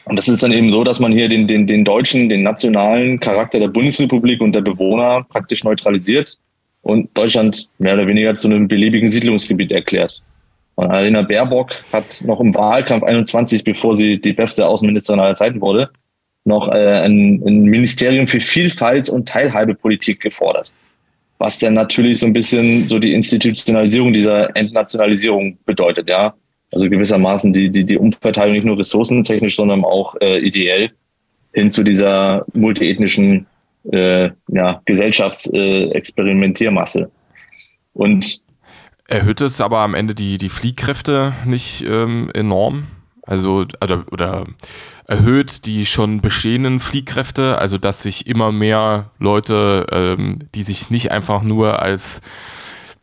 und 0.03 0.17
das 0.17 0.27
ist 0.27 0.43
dann 0.43 0.51
eben 0.51 0.69
so, 0.69 0.83
dass 0.83 0.99
man 0.99 1.13
hier 1.13 1.29
den, 1.29 1.47
den, 1.47 1.65
den 1.65 1.85
deutschen, 1.85 2.27
den 2.27 2.43
nationalen 2.43 3.19
Charakter 3.21 3.59
der 3.59 3.69
Bundesrepublik 3.69 4.41
und 4.41 4.53
der 4.53 4.61
Bewohner 4.61 5.25
praktisch 5.29 5.63
neutralisiert 5.63 6.37
und 6.81 7.09
Deutschland 7.17 7.69
mehr 7.79 7.95
oder 7.95 8.05
weniger 8.05 8.35
zu 8.35 8.47
einem 8.47 8.67
beliebigen 8.67 9.07
Siedlungsgebiet 9.07 9.71
erklärt. 9.71 10.21
Und 10.75 10.85
Annalena 10.85 11.21
Baerbock 11.21 11.81
hat 11.91 12.21
noch 12.25 12.39
im 12.39 12.53
Wahlkampf 12.53 13.03
21, 13.03 13.63
bevor 13.63 13.95
sie 13.95 14.19
die 14.19 14.33
beste 14.33 14.67
Außenministerin 14.67 15.19
aller 15.19 15.35
Zeiten 15.35 15.61
wurde, 15.61 15.89
noch 16.43 16.67
äh, 16.67 17.01
ein, 17.01 17.41
ein 17.45 17.63
Ministerium 17.63 18.27
für 18.27 18.39
Vielfalt 18.39 19.09
und 19.09 19.27
Teilhabepolitik 19.27 20.19
gefordert. 20.19 20.71
Was 21.37 21.59
dann 21.59 21.73
natürlich 21.73 22.19
so 22.19 22.25
ein 22.25 22.33
bisschen 22.33 22.87
so 22.87 22.99
die 22.99 23.13
Institutionalisierung 23.13 24.13
dieser 24.13 24.55
Entnationalisierung 24.55 25.57
bedeutet, 25.65 26.09
ja. 26.09 26.33
Also 26.71 26.89
gewissermaßen 26.89 27.53
die, 27.53 27.69
die, 27.69 27.85
die 27.85 27.97
Umverteilung 27.97 28.53
nicht 28.53 28.65
nur 28.65 28.77
ressourcentechnisch, 28.77 29.55
sondern 29.55 29.85
auch 29.85 30.15
äh, 30.19 30.39
ideell 30.39 30.91
hin 31.53 31.71
zu 31.71 31.83
dieser 31.83 32.43
multiethnischen 32.53 33.45
äh, 33.91 34.29
ja, 34.49 34.81
Gesellschaftsexperimentiermasse. 34.85 37.01
Äh, 37.01 37.07
und 37.93 38.41
Erhöht 39.07 39.41
es 39.41 39.61
aber 39.61 39.79
am 39.79 39.93
Ende 39.93 40.15
die, 40.15 40.37
die 40.37 40.49
Fliehkräfte 40.49 41.33
nicht 41.45 41.85
ähm, 41.87 42.31
enorm? 42.33 42.87
Also, 43.27 43.65
oder, 43.81 44.05
oder 44.11 44.45
erhöht 45.07 45.65
die 45.65 45.85
schon 45.85 46.21
bestehenden 46.21 46.79
Fliehkräfte, 46.79 47.57
also 47.57 47.77
dass 47.77 48.03
sich 48.03 48.27
immer 48.27 48.51
mehr 48.51 49.11
Leute, 49.19 49.85
ähm, 49.91 50.33
die 50.53 50.63
sich 50.63 50.89
nicht 50.89 51.11
einfach 51.11 51.43
nur 51.43 51.81
als 51.81 52.21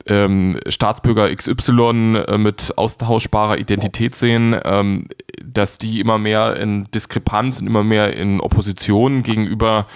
ähm, 0.06 0.58
Staatsbürger 0.66 1.34
XY 1.34 2.24
äh, 2.26 2.38
mit 2.38 2.76
austauschbarer 2.76 3.58
Identität 3.58 4.16
sehen, 4.16 4.56
ähm, 4.64 5.06
dass 5.44 5.78
die 5.78 6.00
immer 6.00 6.18
mehr 6.18 6.56
in 6.56 6.90
Diskrepanz 6.92 7.60
und 7.60 7.66
immer 7.66 7.84
mehr 7.84 8.16
in 8.16 8.40
Opposition 8.40 9.22
gegenüber 9.22 9.86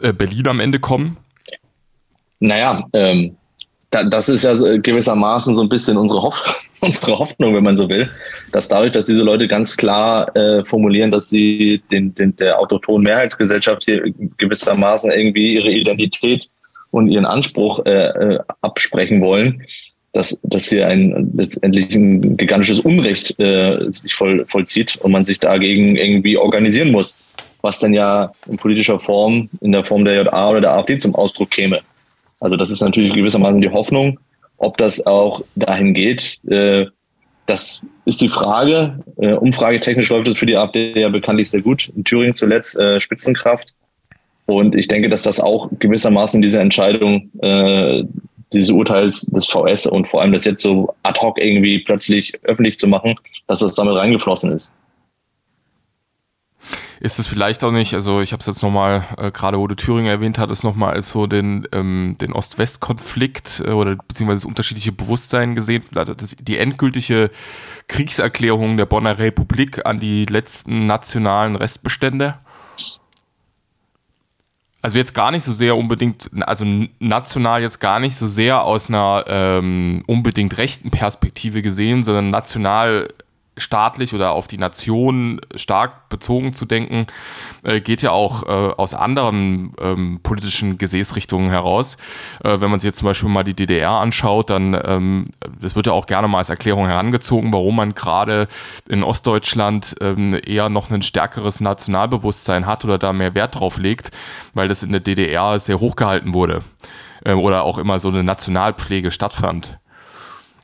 äh, 0.00 0.12
Berlin 0.12 0.48
am 0.48 0.60
Ende 0.60 0.78
kommen? 0.78 1.16
Naja, 2.38 2.84
ähm, 2.92 3.36
das 3.92 4.28
ist 4.28 4.44
ja 4.44 4.54
gewissermaßen 4.54 5.54
so 5.54 5.62
ein 5.62 5.68
bisschen 5.68 5.96
unsere, 5.96 6.22
Hoff 6.22 6.42
unsere 6.80 7.18
Hoffnung, 7.18 7.54
wenn 7.54 7.64
man 7.64 7.76
so 7.76 7.88
will, 7.88 8.08
dass 8.50 8.68
dadurch, 8.68 8.92
dass 8.92 9.06
diese 9.06 9.22
Leute 9.22 9.46
ganz 9.48 9.76
klar 9.76 10.34
äh, 10.34 10.64
formulieren, 10.64 11.10
dass 11.10 11.28
sie 11.28 11.82
den, 11.90 12.14
den, 12.14 12.34
der 12.36 12.58
autochthonen 12.58 13.04
Mehrheitsgesellschaft 13.04 13.84
hier 13.84 14.02
gewissermaßen 14.38 15.10
irgendwie 15.10 15.54
ihre 15.54 15.70
Identität 15.70 16.48
und 16.90 17.08
ihren 17.08 17.26
Anspruch 17.26 17.84
äh, 17.84 18.06
äh, 18.06 18.38
absprechen 18.62 19.20
wollen, 19.20 19.62
dass, 20.12 20.38
dass 20.42 20.68
hier 20.68 20.86
ein 20.88 21.32
letztendlich 21.34 21.94
ein 21.94 22.36
gigantisches 22.36 22.80
Unrecht 22.80 23.38
äh, 23.38 23.90
sich 23.90 24.14
voll, 24.14 24.44
vollzieht 24.46 24.96
und 24.96 25.12
man 25.12 25.24
sich 25.24 25.40
dagegen 25.40 25.96
irgendwie 25.96 26.36
organisieren 26.36 26.92
muss, 26.92 27.16
was 27.62 27.78
dann 27.78 27.94
ja 27.94 28.32
in 28.46 28.56
politischer 28.56 29.00
Form, 29.00 29.48
in 29.60 29.72
der 29.72 29.84
Form 29.84 30.04
der 30.04 30.22
JA 30.22 30.50
oder 30.50 30.60
der 30.60 30.74
AfD 30.74 30.98
zum 30.98 31.14
Ausdruck 31.14 31.50
käme. 31.50 31.80
Also 32.42 32.56
das 32.56 32.70
ist 32.70 32.82
natürlich 32.82 33.14
gewissermaßen 33.14 33.60
die 33.60 33.70
Hoffnung. 33.70 34.18
Ob 34.58 34.76
das 34.76 35.06
auch 35.06 35.42
dahin 35.54 35.94
geht, 35.94 36.38
äh, 36.48 36.86
das 37.46 37.86
ist 38.04 38.20
die 38.20 38.28
Frage. 38.28 38.98
Äh, 39.18 39.34
umfragetechnisch 39.34 40.10
läuft 40.10 40.28
es 40.28 40.38
für 40.38 40.46
die 40.46 40.56
AfD 40.56 40.98
ja 40.98 41.08
bekanntlich 41.08 41.50
sehr 41.50 41.62
gut. 41.62 41.90
In 41.96 42.04
Thüringen 42.04 42.34
zuletzt 42.34 42.78
äh, 42.78 42.98
Spitzenkraft. 42.98 43.74
Und 44.46 44.74
ich 44.74 44.88
denke, 44.88 45.08
dass 45.08 45.22
das 45.22 45.38
auch 45.38 45.70
gewissermaßen 45.78 46.42
diese 46.42 46.60
Entscheidung 46.60 47.30
äh, 47.40 48.02
dieses 48.52 48.70
Urteils 48.70 49.22
des 49.26 49.46
VS 49.46 49.86
und 49.86 50.08
vor 50.08 50.20
allem 50.20 50.32
das 50.32 50.44
jetzt 50.44 50.62
so 50.62 50.94
ad 51.04 51.20
hoc 51.20 51.40
irgendwie 51.40 51.78
plötzlich 51.78 52.32
öffentlich 52.42 52.76
zu 52.76 52.88
machen, 52.88 53.14
dass 53.46 53.60
das 53.60 53.76
damit 53.76 53.94
reingeflossen 53.94 54.52
ist 54.52 54.74
ist 57.02 57.18
es 57.18 57.26
vielleicht 57.26 57.64
auch 57.64 57.72
nicht, 57.72 57.94
also 57.94 58.20
ich 58.20 58.30
habe 58.32 58.40
es 58.40 58.46
jetzt 58.46 58.62
nochmal, 58.62 59.04
äh, 59.18 59.32
gerade 59.32 59.58
wo 59.58 59.66
du 59.66 59.74
Thüringen 59.74 60.06
erwähnt 60.06 60.38
hattest, 60.38 60.62
nochmal 60.62 60.94
als 60.94 61.10
so 61.10 61.26
den, 61.26 61.66
ähm, 61.72 62.16
den 62.20 62.32
Ost-West-Konflikt 62.32 63.60
äh, 63.66 63.70
oder 63.70 63.96
beziehungsweise 63.96 64.42
das 64.42 64.44
unterschiedliche 64.44 64.92
Bewusstsein 64.92 65.56
gesehen, 65.56 65.82
das, 65.90 66.36
die 66.38 66.58
endgültige 66.58 67.32
Kriegserklärung 67.88 68.76
der 68.76 68.86
Bonner 68.86 69.18
Republik 69.18 69.84
an 69.84 69.98
die 69.98 70.26
letzten 70.26 70.86
nationalen 70.86 71.56
Restbestände. 71.56 72.36
Also 74.80 74.98
jetzt 74.98 75.12
gar 75.12 75.32
nicht 75.32 75.42
so 75.42 75.52
sehr 75.52 75.76
unbedingt, 75.76 76.30
also 76.42 76.64
national 77.00 77.62
jetzt 77.62 77.80
gar 77.80 77.98
nicht 77.98 78.14
so 78.14 78.28
sehr 78.28 78.62
aus 78.62 78.88
einer 78.88 79.24
ähm, 79.26 80.04
unbedingt 80.06 80.56
rechten 80.56 80.92
Perspektive 80.92 81.62
gesehen, 81.62 82.04
sondern 82.04 82.30
national 82.30 83.08
staatlich 83.56 84.14
oder 84.14 84.32
auf 84.32 84.46
die 84.46 84.58
Nation 84.58 85.40
stark 85.54 86.08
bezogen 86.08 86.54
zu 86.54 86.64
denken, 86.64 87.06
äh, 87.64 87.80
geht 87.80 88.00
ja 88.02 88.10
auch 88.10 88.44
äh, 88.44 88.46
aus 88.46 88.94
anderen 88.94 89.72
ähm, 89.80 90.20
politischen 90.22 90.78
Gesäßrichtungen 90.78 91.50
heraus. 91.50 91.98
Äh, 92.42 92.60
wenn 92.60 92.70
man 92.70 92.80
sich 92.80 92.88
jetzt 92.88 92.98
zum 92.98 93.06
Beispiel 93.06 93.28
mal 93.28 93.44
die 93.44 93.54
DDR 93.54 93.90
anschaut, 93.90 94.50
dann 94.50 94.80
ähm, 94.84 95.26
das 95.60 95.76
wird 95.76 95.86
ja 95.86 95.92
auch 95.92 96.06
gerne 96.06 96.28
mal 96.28 96.38
als 96.38 96.48
Erklärung 96.48 96.86
herangezogen, 96.86 97.52
warum 97.52 97.76
man 97.76 97.94
gerade 97.94 98.48
in 98.88 99.02
Ostdeutschland 99.02 99.96
ähm, 100.00 100.40
eher 100.44 100.68
noch 100.68 100.90
ein 100.90 101.02
stärkeres 101.02 101.60
Nationalbewusstsein 101.60 102.66
hat 102.66 102.84
oder 102.84 102.98
da 102.98 103.12
mehr 103.12 103.34
Wert 103.34 103.58
drauf 103.58 103.78
legt, 103.78 104.12
weil 104.54 104.68
das 104.68 104.82
in 104.82 104.92
der 104.92 105.00
DDR 105.00 105.60
sehr 105.60 105.78
hochgehalten 105.78 106.32
wurde 106.32 106.62
ähm, 107.24 107.38
oder 107.38 107.64
auch 107.64 107.76
immer 107.76 108.00
so 108.00 108.08
eine 108.08 108.24
Nationalpflege 108.24 109.10
stattfand 109.10 109.78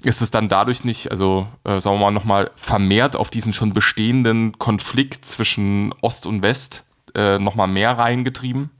ist 0.02 0.20
es 0.20 0.30
dann 0.30 0.48
dadurch 0.48 0.84
nicht, 0.84 1.10
also 1.10 1.48
äh, 1.64 1.80
sagen 1.80 1.96
wir 1.96 2.06
mal, 2.06 2.12
nochmal 2.12 2.50
vermehrt 2.54 3.16
auf 3.16 3.30
diesen 3.30 3.52
schon 3.52 3.74
bestehenden 3.74 4.56
Konflikt 4.58 5.24
zwischen 5.24 5.92
Ost 6.00 6.26
und 6.26 6.42
West 6.42 6.84
äh, 7.14 7.38
nochmal 7.38 7.68
mehr 7.68 7.92
reingetrieben? 7.92 8.70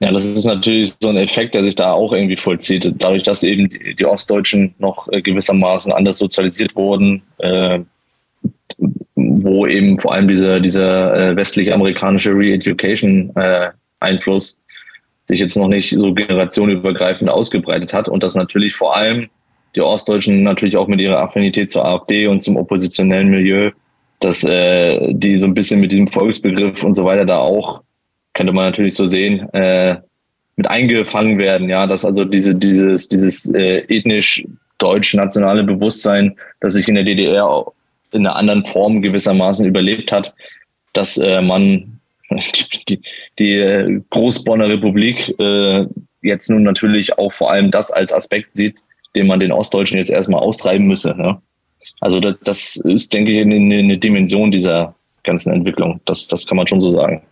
Ja, 0.00 0.12
das 0.12 0.24
ist 0.24 0.44
natürlich 0.44 0.94
so 1.00 1.08
ein 1.08 1.16
Effekt, 1.16 1.54
der 1.54 1.64
sich 1.64 1.74
da 1.74 1.90
auch 1.92 2.12
irgendwie 2.12 2.36
vollzieht. 2.36 2.94
Dadurch, 2.98 3.24
dass 3.24 3.42
eben 3.42 3.68
die, 3.68 4.06
Ostdeutschen 4.06 4.72
noch 4.78 5.08
äh, 5.08 5.20
gewissermaßen 5.20 5.92
anders 5.92 6.18
sozialisiert 6.18 6.76
wurden, 6.76 7.20
äh, 7.38 7.80
wo 9.16 9.66
eben 9.66 9.98
vor 9.98 10.14
allem 10.14 10.28
dieser, 10.28 10.60
dieser 10.60 11.32
äh, 11.32 11.36
westlich-amerikanische 11.36 12.30
Re-Education-Einfluss 12.30 14.52
äh, 14.52 14.58
sich 15.24 15.40
jetzt 15.40 15.56
noch 15.56 15.66
nicht 15.66 15.90
so 15.90 16.14
generationenübergreifend 16.14 17.28
ausgebreitet 17.28 17.92
hat 17.92 18.08
und 18.08 18.22
das 18.22 18.36
natürlich 18.36 18.76
vor 18.76 18.96
allem 18.96 19.28
die 19.78 19.82
Ostdeutschen 19.82 20.42
natürlich 20.42 20.76
auch 20.76 20.88
mit 20.88 21.00
ihrer 21.00 21.20
Affinität 21.20 21.70
zur 21.70 21.84
AfD 21.84 22.26
und 22.26 22.42
zum 22.42 22.56
oppositionellen 22.56 23.30
Milieu, 23.30 23.70
dass 24.18 24.42
äh, 24.42 25.12
die 25.14 25.38
so 25.38 25.46
ein 25.46 25.54
bisschen 25.54 25.78
mit 25.78 25.92
diesem 25.92 26.08
Volksbegriff 26.08 26.82
und 26.82 26.96
so 26.96 27.04
weiter 27.04 27.24
da 27.24 27.38
auch, 27.38 27.82
könnte 28.34 28.52
man 28.52 28.64
natürlich 28.64 28.96
so 28.96 29.06
sehen, 29.06 29.48
äh, 29.54 29.96
mit 30.56 30.68
eingefangen 30.68 31.38
werden, 31.38 31.68
ja, 31.68 31.86
dass 31.86 32.04
also 32.04 32.24
diese, 32.24 32.56
dieses, 32.56 33.08
dieses 33.08 33.48
äh, 33.54 33.84
ethnisch 33.88 34.44
deutsch-nationale 34.78 35.62
Bewusstsein, 35.62 36.34
das 36.58 36.72
sich 36.72 36.88
in 36.88 36.96
der 36.96 37.04
DDR 37.04 37.64
in 38.10 38.26
einer 38.26 38.34
anderen 38.34 38.64
Form 38.64 39.00
gewissermaßen 39.00 39.64
überlebt 39.64 40.10
hat, 40.10 40.34
dass 40.92 41.18
äh, 41.18 41.40
man 41.40 42.00
die, 42.88 43.00
die, 43.38 43.52
äh, 43.52 44.00
Großbonner 44.10 44.68
Republik 44.68 45.38
äh, 45.38 45.86
jetzt 46.22 46.50
nun 46.50 46.64
natürlich 46.64 47.16
auch 47.16 47.32
vor 47.32 47.52
allem 47.52 47.70
das 47.70 47.92
als 47.92 48.12
Aspekt 48.12 48.56
sieht, 48.56 48.82
den 49.14 49.26
man 49.26 49.40
den 49.40 49.52
Ostdeutschen 49.52 49.98
jetzt 49.98 50.10
erstmal 50.10 50.40
austreiben 50.40 50.86
müsse. 50.86 51.14
Ne? 51.16 51.40
Also 52.00 52.20
das, 52.20 52.36
das 52.42 52.76
ist, 52.76 53.12
denke 53.12 53.32
ich, 53.32 53.40
eine, 53.40 53.54
eine 53.56 53.98
Dimension 53.98 54.50
dieser 54.50 54.94
ganzen 55.24 55.52
Entwicklung. 55.52 56.00
Das, 56.04 56.28
das 56.28 56.46
kann 56.46 56.56
man 56.56 56.66
schon 56.66 56.80
so 56.80 56.90
sagen. 56.90 57.22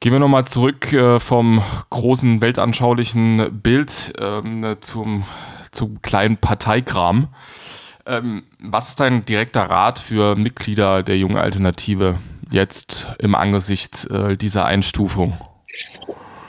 Gehen 0.00 0.12
wir 0.12 0.20
nochmal 0.20 0.46
zurück 0.46 0.92
äh, 0.92 1.18
vom 1.18 1.62
großen 1.90 2.40
weltanschaulichen 2.40 3.60
Bild 3.60 4.12
ähm, 4.20 4.76
zum, 4.80 5.24
zum 5.72 6.00
kleinen 6.02 6.36
Parteikram. 6.36 7.28
Ähm, 8.06 8.44
was 8.60 8.90
ist 8.90 9.00
dein 9.00 9.24
direkter 9.26 9.62
Rat 9.62 9.98
für 9.98 10.36
Mitglieder 10.36 11.02
der 11.02 11.18
jungen 11.18 11.36
Alternative 11.36 12.18
jetzt 12.50 13.08
im 13.18 13.34
Angesicht 13.34 14.08
äh, 14.10 14.36
dieser 14.36 14.66
Einstufung? 14.66 15.36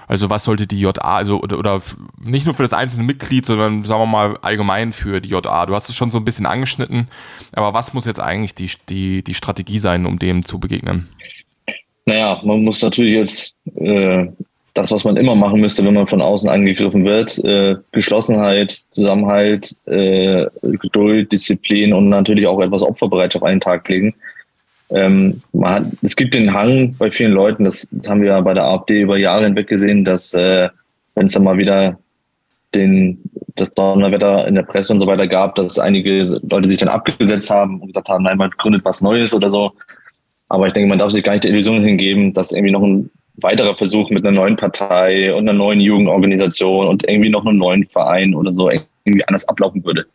Also 0.10 0.32
was 0.32 0.44
sollte 0.44 0.66
die 0.66 0.80
JA, 0.80 0.92
also 0.98 1.40
oder, 1.40 1.60
oder 1.60 1.82
nicht 2.20 2.48
nur 2.48 2.56
für 2.56 2.64
das 2.64 2.74
einzelne 2.74 3.06
Mitglied, 3.06 3.46
sondern 3.46 3.84
sagen 3.84 4.02
wir 4.02 4.08
mal 4.08 4.38
allgemein 4.42 4.92
für 4.92 5.22
die 5.22 5.30
JA. 5.30 5.68
Du 5.68 5.76
hast 5.76 5.88
es 5.88 5.96
schon 5.96 6.10
so 6.10 6.18
ein 6.18 6.26
bisschen 6.26 6.48
angeschnitten, 6.48 7.08
aber 7.54 7.76
was 7.76 7.94
muss 7.94 8.06
jetzt 8.06 8.20
eigentlich 8.20 8.56
die, 8.56 8.72
die, 8.90 9.24
die 9.24 9.36
Strategie 9.36 9.78
sein, 9.78 10.08
um 10.08 10.18
dem 10.18 10.44
zu 10.44 10.60
begegnen? 10.60 11.08
Naja, 12.06 12.42
man 12.44 12.64
muss 12.64 12.82
natürlich 12.82 13.14
jetzt 13.14 13.58
äh, 13.76 14.26
das, 14.74 14.92
was 14.92 15.04
man 15.04 15.16
immer 15.16 15.36
machen 15.36 15.62
müsste, 15.62 15.86
wenn 15.86 15.94
man 15.94 16.08
von 16.08 16.22
außen 16.22 16.50
angegriffen 16.50 17.06
wird, 17.06 17.38
äh, 17.44 17.76
Geschlossenheit, 17.92 18.82
Zusammenhalt, 18.90 19.76
äh, 19.86 20.48
Geduld, 20.64 21.32
Disziplin 21.32 21.94
und 21.94 22.10
natürlich 22.10 22.48
auch 22.48 22.62
etwas 22.62 22.82
Opferbereitschaft 22.82 23.46
einen 23.46 23.62
Tag 23.62 23.88
legen. 23.88 24.16
Ähm, 24.92 25.42
hat, 25.62 25.84
es 26.02 26.16
gibt 26.16 26.34
den 26.34 26.54
Hang 26.54 26.96
bei 26.98 27.12
vielen 27.12 27.34
Leuten, 27.34 27.64
das 27.64 27.88
haben 28.08 28.22
wir 28.22 28.42
bei 28.42 28.54
der 28.54 28.64
AfD 28.64 29.02
über 29.02 29.18
Jahre 29.18 29.46
hinweg 29.46 29.68
gesehen, 29.68 30.04
dass 30.04 30.34
äh, 30.34 30.70
wenn 31.16 31.28
es 31.28 31.34
dann 31.34 31.44
mal 31.44 31.58
wieder 31.58 32.00
den, 32.76 33.20
das 33.56 33.74
Donnerwetter 33.74 34.48
in 34.48 34.56
der 34.56 34.64
Presse 34.64 34.94
und 34.94 35.00
so 35.00 35.08
weiter 35.08 35.28
gab, 35.28 35.56
dass 35.56 35.80
einige 35.80 36.24
Leute 36.50 36.70
sich 36.70 36.78
dann 36.78 36.90
abgesetzt 36.90 37.50
haben 37.50 37.82
und 37.82 37.88
gesagt 37.88 38.10
haben, 38.10 38.24
nein, 38.24 38.38
man 38.38 38.52
gründet 38.52 38.86
was 38.86 39.02
Neues 39.02 39.34
oder 39.34 39.50
so. 39.50 39.72
Aber 40.50 40.68
ich 40.68 40.74
denke, 40.74 40.90
man 40.90 41.00
darf 41.00 41.12
sich 41.12 41.24
gar 41.24 41.34
nicht 41.34 41.44
der 41.44 41.52
Illusion 41.52 41.84
hingeben, 41.84 42.34
dass 42.34 42.52
irgendwie 42.52 42.72
noch 42.72 42.84
ein 42.84 43.10
weiterer 43.36 43.76
Versuch 43.76 44.10
mit 44.10 44.26
einer 44.26 44.36
neuen 44.36 44.56
Partei 44.56 45.34
und 45.34 45.48
einer 45.48 45.58
neuen 45.58 45.80
Jugendorganisation 45.80 46.88
und 46.88 47.08
irgendwie 47.08 47.30
noch 47.30 47.46
einem 47.46 47.58
neuen 47.58 47.86
Verein 47.86 48.36
oder 48.36 48.52
so 48.52 48.70
irgendwie 48.70 49.26
anders 49.28 49.48
ablaufen 49.48 49.84
würde. 49.86 50.06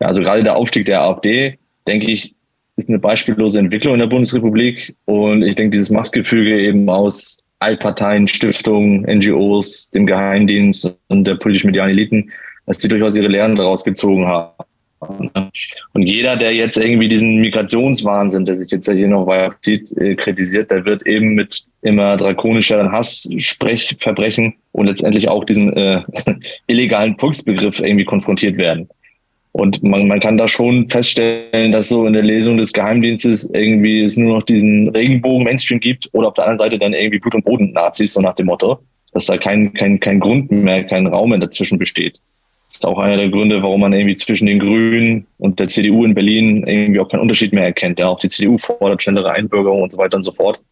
Ja, 0.00 0.08
also 0.08 0.20
gerade 0.20 0.42
der 0.42 0.56
Aufstieg 0.56 0.86
der 0.86 1.02
AfD, 1.02 1.58
denke 1.86 2.10
ich, 2.10 2.34
ist 2.76 2.88
eine 2.88 2.98
beispiellose 2.98 3.58
Entwicklung 3.58 3.94
in 3.94 4.00
der 4.00 4.06
Bundesrepublik. 4.06 4.94
Und 5.04 5.42
ich 5.42 5.54
denke, 5.54 5.76
dieses 5.76 5.90
Machtgefüge 5.90 6.60
eben 6.60 6.88
aus 6.88 7.42
Altparteien, 7.58 8.26
Stiftungen, 8.26 9.02
NGOs, 9.02 9.90
dem 9.90 10.06
Geheimdienst 10.06 10.96
und 11.08 11.24
der 11.24 11.36
politisch-medialen 11.36 11.92
Eliten, 11.92 12.30
dass 12.66 12.78
sie 12.78 12.88
durchaus 12.88 13.16
ihre 13.16 13.28
Lehren 13.28 13.56
daraus 13.56 13.84
gezogen 13.84 14.26
haben. 14.26 14.52
Und 15.94 16.02
jeder, 16.02 16.36
der 16.36 16.54
jetzt 16.54 16.76
irgendwie 16.76 17.08
diesen 17.08 17.40
Migrationswahnsinn, 17.40 18.44
der 18.44 18.56
sich 18.56 18.70
jetzt 18.70 18.90
hier 18.90 19.08
noch 19.08 19.26
weiter 19.26 19.56
zieht, 19.60 19.90
äh, 19.96 20.14
kritisiert, 20.14 20.70
der 20.70 20.84
wird 20.84 21.04
eben 21.06 21.34
mit 21.34 21.66
immer 21.82 22.16
drakonischeren 22.16 22.92
Hassverbrechen 22.92 24.54
und 24.70 24.86
letztendlich 24.86 25.28
auch 25.28 25.44
diesen 25.44 25.72
äh, 25.72 26.02
illegalen 26.68 27.18
Volksbegriff 27.18 27.80
irgendwie 27.80 28.04
konfrontiert 28.04 28.56
werden. 28.58 28.88
Und 29.52 29.82
man, 29.82 30.08
man 30.08 30.20
kann 30.20 30.38
da 30.38 30.48
schon 30.48 30.88
feststellen, 30.88 31.72
dass 31.72 31.88
so 31.88 32.06
in 32.06 32.14
der 32.14 32.22
Lesung 32.22 32.56
des 32.56 32.72
Geheimdienstes 32.72 33.50
irgendwie 33.52 34.02
es 34.02 34.16
nur 34.16 34.38
noch 34.38 34.44
diesen 34.44 34.88
Regenbogen-Mainstream 34.88 35.78
gibt 35.78 36.08
oder 36.12 36.28
auf 36.28 36.34
der 36.34 36.44
anderen 36.44 36.70
Seite 36.70 36.78
dann 36.78 36.94
irgendwie 36.94 37.18
Blut- 37.18 37.34
und 37.34 37.44
Boden-Nazis, 37.44 38.14
so 38.14 38.22
nach 38.22 38.34
dem 38.34 38.46
Motto, 38.46 38.78
dass 39.12 39.26
da 39.26 39.36
kein, 39.36 39.74
kein, 39.74 40.00
kein 40.00 40.20
Grund 40.20 40.50
mehr, 40.50 40.84
kein 40.84 41.06
Raum 41.06 41.30
mehr 41.30 41.38
dazwischen 41.38 41.78
besteht. 41.78 42.18
Das 42.66 42.76
ist 42.76 42.86
auch 42.86 42.98
einer 42.98 43.18
der 43.18 43.28
Gründe, 43.28 43.62
warum 43.62 43.82
man 43.82 43.92
irgendwie 43.92 44.16
zwischen 44.16 44.46
den 44.46 44.58
Grünen 44.58 45.26
und 45.36 45.60
der 45.60 45.68
CDU 45.68 46.06
in 46.06 46.14
Berlin 46.14 46.66
irgendwie 46.66 47.00
auch 47.00 47.08
keinen 47.10 47.20
Unterschied 47.20 47.52
mehr 47.52 47.64
erkennt. 47.64 47.98
Ja, 47.98 48.08
auch 48.08 48.18
die 48.18 48.28
CDU 48.28 48.56
fordert 48.56 49.02
schnellere 49.02 49.32
Einbürgerung 49.32 49.82
und 49.82 49.92
so 49.92 49.98
weiter 49.98 50.16
und 50.16 50.22
so 50.22 50.32
fort. 50.32 50.62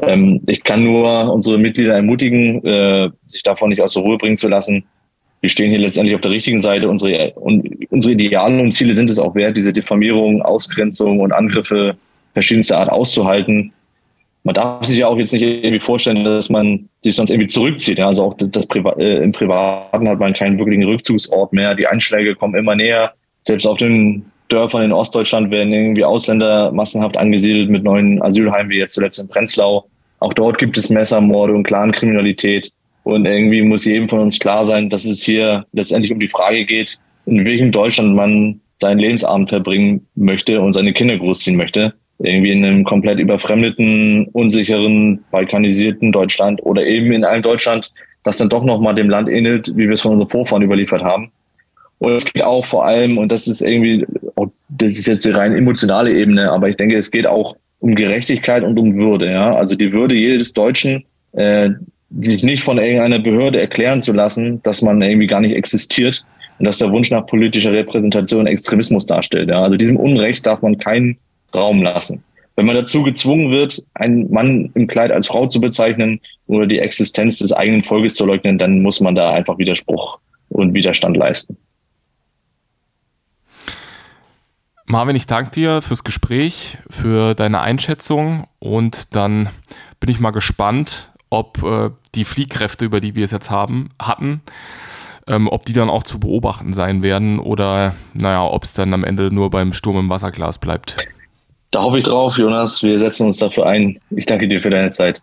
Ähm, 0.00 0.40
ich 0.46 0.64
kann 0.64 0.82
nur 0.82 1.30
unsere 1.30 1.58
Mitglieder 1.58 1.94
ermutigen, 1.94 2.64
äh, 2.64 3.10
sich 3.26 3.42
davon 3.42 3.68
nicht 3.68 3.82
aus 3.82 3.92
der 3.92 4.02
Ruhe 4.02 4.16
bringen 4.16 4.38
zu 4.38 4.48
lassen, 4.48 4.84
wir 5.42 5.48
stehen 5.48 5.70
hier 5.70 5.80
letztendlich 5.80 6.14
auf 6.14 6.20
der 6.20 6.30
richtigen 6.30 6.62
Seite. 6.62 6.88
Unsere, 6.88 7.32
unsere 7.34 8.12
Ideale 8.12 8.62
und 8.62 8.70
Ziele 8.70 8.94
sind 8.94 9.10
es 9.10 9.18
auch 9.18 9.34
wert, 9.34 9.56
diese 9.56 9.72
Diffamierung, 9.72 10.40
Ausgrenzung 10.40 11.18
und 11.18 11.32
Angriffe 11.32 11.96
verschiedenster 12.32 12.78
Art 12.78 12.92
auszuhalten. 12.92 13.72
Man 14.44 14.54
darf 14.54 14.84
sich 14.84 14.98
ja 14.98 15.08
auch 15.08 15.18
jetzt 15.18 15.32
nicht 15.32 15.42
irgendwie 15.42 15.80
vorstellen, 15.80 16.24
dass 16.24 16.48
man 16.48 16.88
sich 17.00 17.16
sonst 17.16 17.30
irgendwie 17.30 17.48
zurückzieht. 17.48 17.98
Also 17.98 18.22
auch 18.22 18.36
das 18.38 18.66
Priva 18.66 18.92
äh, 18.98 19.22
im 19.22 19.32
Privaten 19.32 20.08
hat 20.08 20.20
man 20.20 20.32
keinen 20.32 20.58
wirklichen 20.58 20.84
Rückzugsort 20.84 21.52
mehr. 21.52 21.74
Die 21.74 21.88
Einschläge 21.88 22.36
kommen 22.36 22.54
immer 22.54 22.76
näher. 22.76 23.12
Selbst 23.42 23.66
auf 23.66 23.78
den 23.78 24.24
Dörfern 24.48 24.84
in 24.84 24.92
Ostdeutschland 24.92 25.50
werden 25.50 25.72
irgendwie 25.72 26.04
Ausländer 26.04 26.70
massenhaft 26.70 27.16
angesiedelt 27.16 27.68
mit 27.68 27.82
neuen 27.82 28.22
Asylheimen, 28.22 28.70
wie 28.70 28.78
jetzt 28.78 28.94
zuletzt 28.94 29.18
in 29.18 29.26
Prenzlau. 29.26 29.86
Auch 30.20 30.34
dort 30.34 30.58
gibt 30.58 30.78
es 30.78 30.88
Messermorde 30.88 31.52
und 31.52 31.64
Clankriminalität. 31.64 32.72
Und 33.04 33.26
irgendwie 33.26 33.62
muss 33.62 33.84
jedem 33.84 34.08
von 34.08 34.20
uns 34.20 34.38
klar 34.38 34.64
sein, 34.64 34.88
dass 34.88 35.04
es 35.04 35.22
hier 35.22 35.66
letztendlich 35.72 36.12
um 36.12 36.20
die 36.20 36.28
Frage 36.28 36.64
geht, 36.64 36.98
in 37.26 37.44
welchem 37.44 37.72
Deutschland 37.72 38.14
man 38.14 38.60
seinen 38.80 38.98
Lebensabend 38.98 39.48
verbringen 39.48 40.06
möchte 40.14 40.60
und 40.60 40.72
seine 40.72 40.92
Kinder 40.92 41.16
großziehen 41.16 41.56
möchte. 41.56 41.94
Irgendwie 42.18 42.52
in 42.52 42.64
einem 42.64 42.84
komplett 42.84 43.18
überfremdeten, 43.18 44.26
unsicheren, 44.32 45.24
balkanisierten 45.30 46.12
Deutschland 46.12 46.62
oder 46.62 46.86
eben 46.86 47.12
in 47.12 47.24
einem 47.24 47.42
Deutschland, 47.42 47.92
das 48.22 48.36
dann 48.36 48.48
doch 48.48 48.64
nochmal 48.64 48.94
dem 48.94 49.10
Land 49.10 49.28
ähnelt, 49.28 49.72
wie 49.76 49.88
wir 49.88 49.92
es 49.92 50.02
von 50.02 50.12
unseren 50.12 50.28
Vorfahren 50.28 50.62
überliefert 50.62 51.02
haben. 51.02 51.32
Und 51.98 52.12
es 52.12 52.24
geht 52.24 52.42
auch 52.42 52.66
vor 52.66 52.84
allem, 52.84 53.18
und 53.18 53.30
das 53.30 53.46
ist 53.46 53.62
irgendwie, 53.62 54.04
das 54.68 54.92
ist 54.92 55.06
jetzt 55.06 55.24
die 55.24 55.30
rein 55.30 55.56
emotionale 55.56 56.12
Ebene, 56.12 56.50
aber 56.50 56.68
ich 56.68 56.76
denke, 56.76 56.96
es 56.96 57.10
geht 57.10 57.26
auch 57.26 57.56
um 57.78 57.94
Gerechtigkeit 57.94 58.62
und 58.62 58.78
um 58.78 58.92
Würde. 58.94 59.30
Ja? 59.30 59.54
Also 59.54 59.76
die 59.76 59.92
Würde 59.92 60.14
jedes 60.14 60.52
Deutschen, 60.52 61.04
äh, 61.32 61.70
sich 62.18 62.42
nicht 62.42 62.62
von 62.62 62.78
irgendeiner 62.78 63.18
Behörde 63.18 63.60
erklären 63.60 64.02
zu 64.02 64.12
lassen, 64.12 64.62
dass 64.62 64.82
man 64.82 65.00
irgendwie 65.00 65.26
gar 65.26 65.40
nicht 65.40 65.54
existiert 65.54 66.24
und 66.58 66.66
dass 66.66 66.78
der 66.78 66.90
Wunsch 66.90 67.10
nach 67.10 67.26
politischer 67.26 67.72
Repräsentation 67.72 68.46
Extremismus 68.46 69.06
darstellt. 69.06 69.48
Ja. 69.48 69.62
Also 69.62 69.76
diesem 69.76 69.96
Unrecht 69.96 70.46
darf 70.46 70.62
man 70.62 70.78
keinen 70.78 71.18
Raum 71.54 71.82
lassen. 71.82 72.22
Wenn 72.54 72.66
man 72.66 72.76
dazu 72.76 73.02
gezwungen 73.02 73.50
wird, 73.50 73.82
einen 73.94 74.30
Mann 74.30 74.70
im 74.74 74.86
Kleid 74.86 75.10
als 75.10 75.26
Frau 75.26 75.46
zu 75.46 75.60
bezeichnen 75.60 76.20
oder 76.46 76.66
die 76.66 76.78
Existenz 76.78 77.38
des 77.38 77.52
eigenen 77.52 77.82
Volkes 77.82 78.14
zu 78.14 78.26
leugnen, 78.26 78.58
dann 78.58 78.82
muss 78.82 79.00
man 79.00 79.14
da 79.14 79.32
einfach 79.32 79.56
Widerspruch 79.56 80.18
und 80.50 80.74
Widerstand 80.74 81.16
leisten. 81.16 81.56
Marvin, 84.84 85.16
ich 85.16 85.26
danke 85.26 85.52
dir 85.52 85.80
fürs 85.80 86.04
Gespräch, 86.04 86.76
für 86.90 87.34
deine 87.34 87.62
Einschätzung 87.62 88.46
und 88.58 89.16
dann 89.16 89.48
bin 90.00 90.10
ich 90.10 90.20
mal 90.20 90.32
gespannt, 90.32 91.11
ob 91.32 91.62
äh, 91.62 91.90
die 92.14 92.24
Fliehkräfte, 92.24 92.84
über 92.84 93.00
die 93.00 93.14
wir 93.14 93.24
es 93.24 93.30
jetzt 93.30 93.50
haben, 93.50 93.88
hatten, 94.00 94.42
ähm, 95.26 95.48
ob 95.48 95.64
die 95.64 95.72
dann 95.72 95.90
auch 95.90 96.02
zu 96.02 96.20
beobachten 96.20 96.74
sein 96.74 97.02
werden 97.02 97.38
oder 97.38 97.94
naja, 98.12 98.44
ob 98.44 98.64
es 98.64 98.74
dann 98.74 98.92
am 98.92 99.02
Ende 99.02 99.32
nur 99.32 99.50
beim 99.50 99.72
Sturm 99.72 99.98
im 99.98 100.08
Wasserglas 100.10 100.58
bleibt. 100.58 100.96
Da 101.70 101.82
hoffe 101.82 101.98
ich 101.98 102.04
drauf, 102.04 102.36
Jonas. 102.36 102.82
Wir 102.82 102.98
setzen 102.98 103.26
uns 103.26 103.38
dafür 103.38 103.66
ein. 103.66 103.98
Ich 104.10 104.26
danke 104.26 104.46
dir 104.46 104.60
für 104.60 104.70
deine 104.70 104.90
Zeit. 104.90 105.22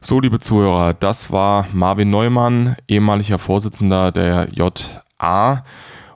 So, 0.00 0.20
liebe 0.20 0.40
Zuhörer, 0.40 0.94
das 0.94 1.32
war 1.32 1.66
Marvin 1.72 2.10
Neumann, 2.10 2.76
ehemaliger 2.88 3.38
Vorsitzender 3.38 4.12
der 4.12 4.48
JA 4.52 5.64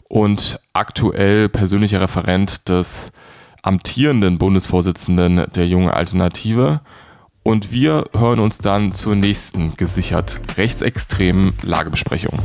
und 0.08 0.58
aktuell 0.72 1.48
persönlicher 1.48 2.00
Referent 2.00 2.68
des 2.68 3.12
amtierenden 3.62 4.38
Bundesvorsitzenden 4.38 5.46
der 5.54 5.66
Jungen 5.66 5.88
Alternative. 5.88 6.80
Und 7.42 7.72
wir 7.72 8.04
hören 8.16 8.38
uns 8.38 8.58
dann 8.58 8.92
zur 8.92 9.14
nächsten 9.14 9.74
gesichert 9.74 10.40
rechtsextremen 10.56 11.54
Lagebesprechung. 11.62 12.38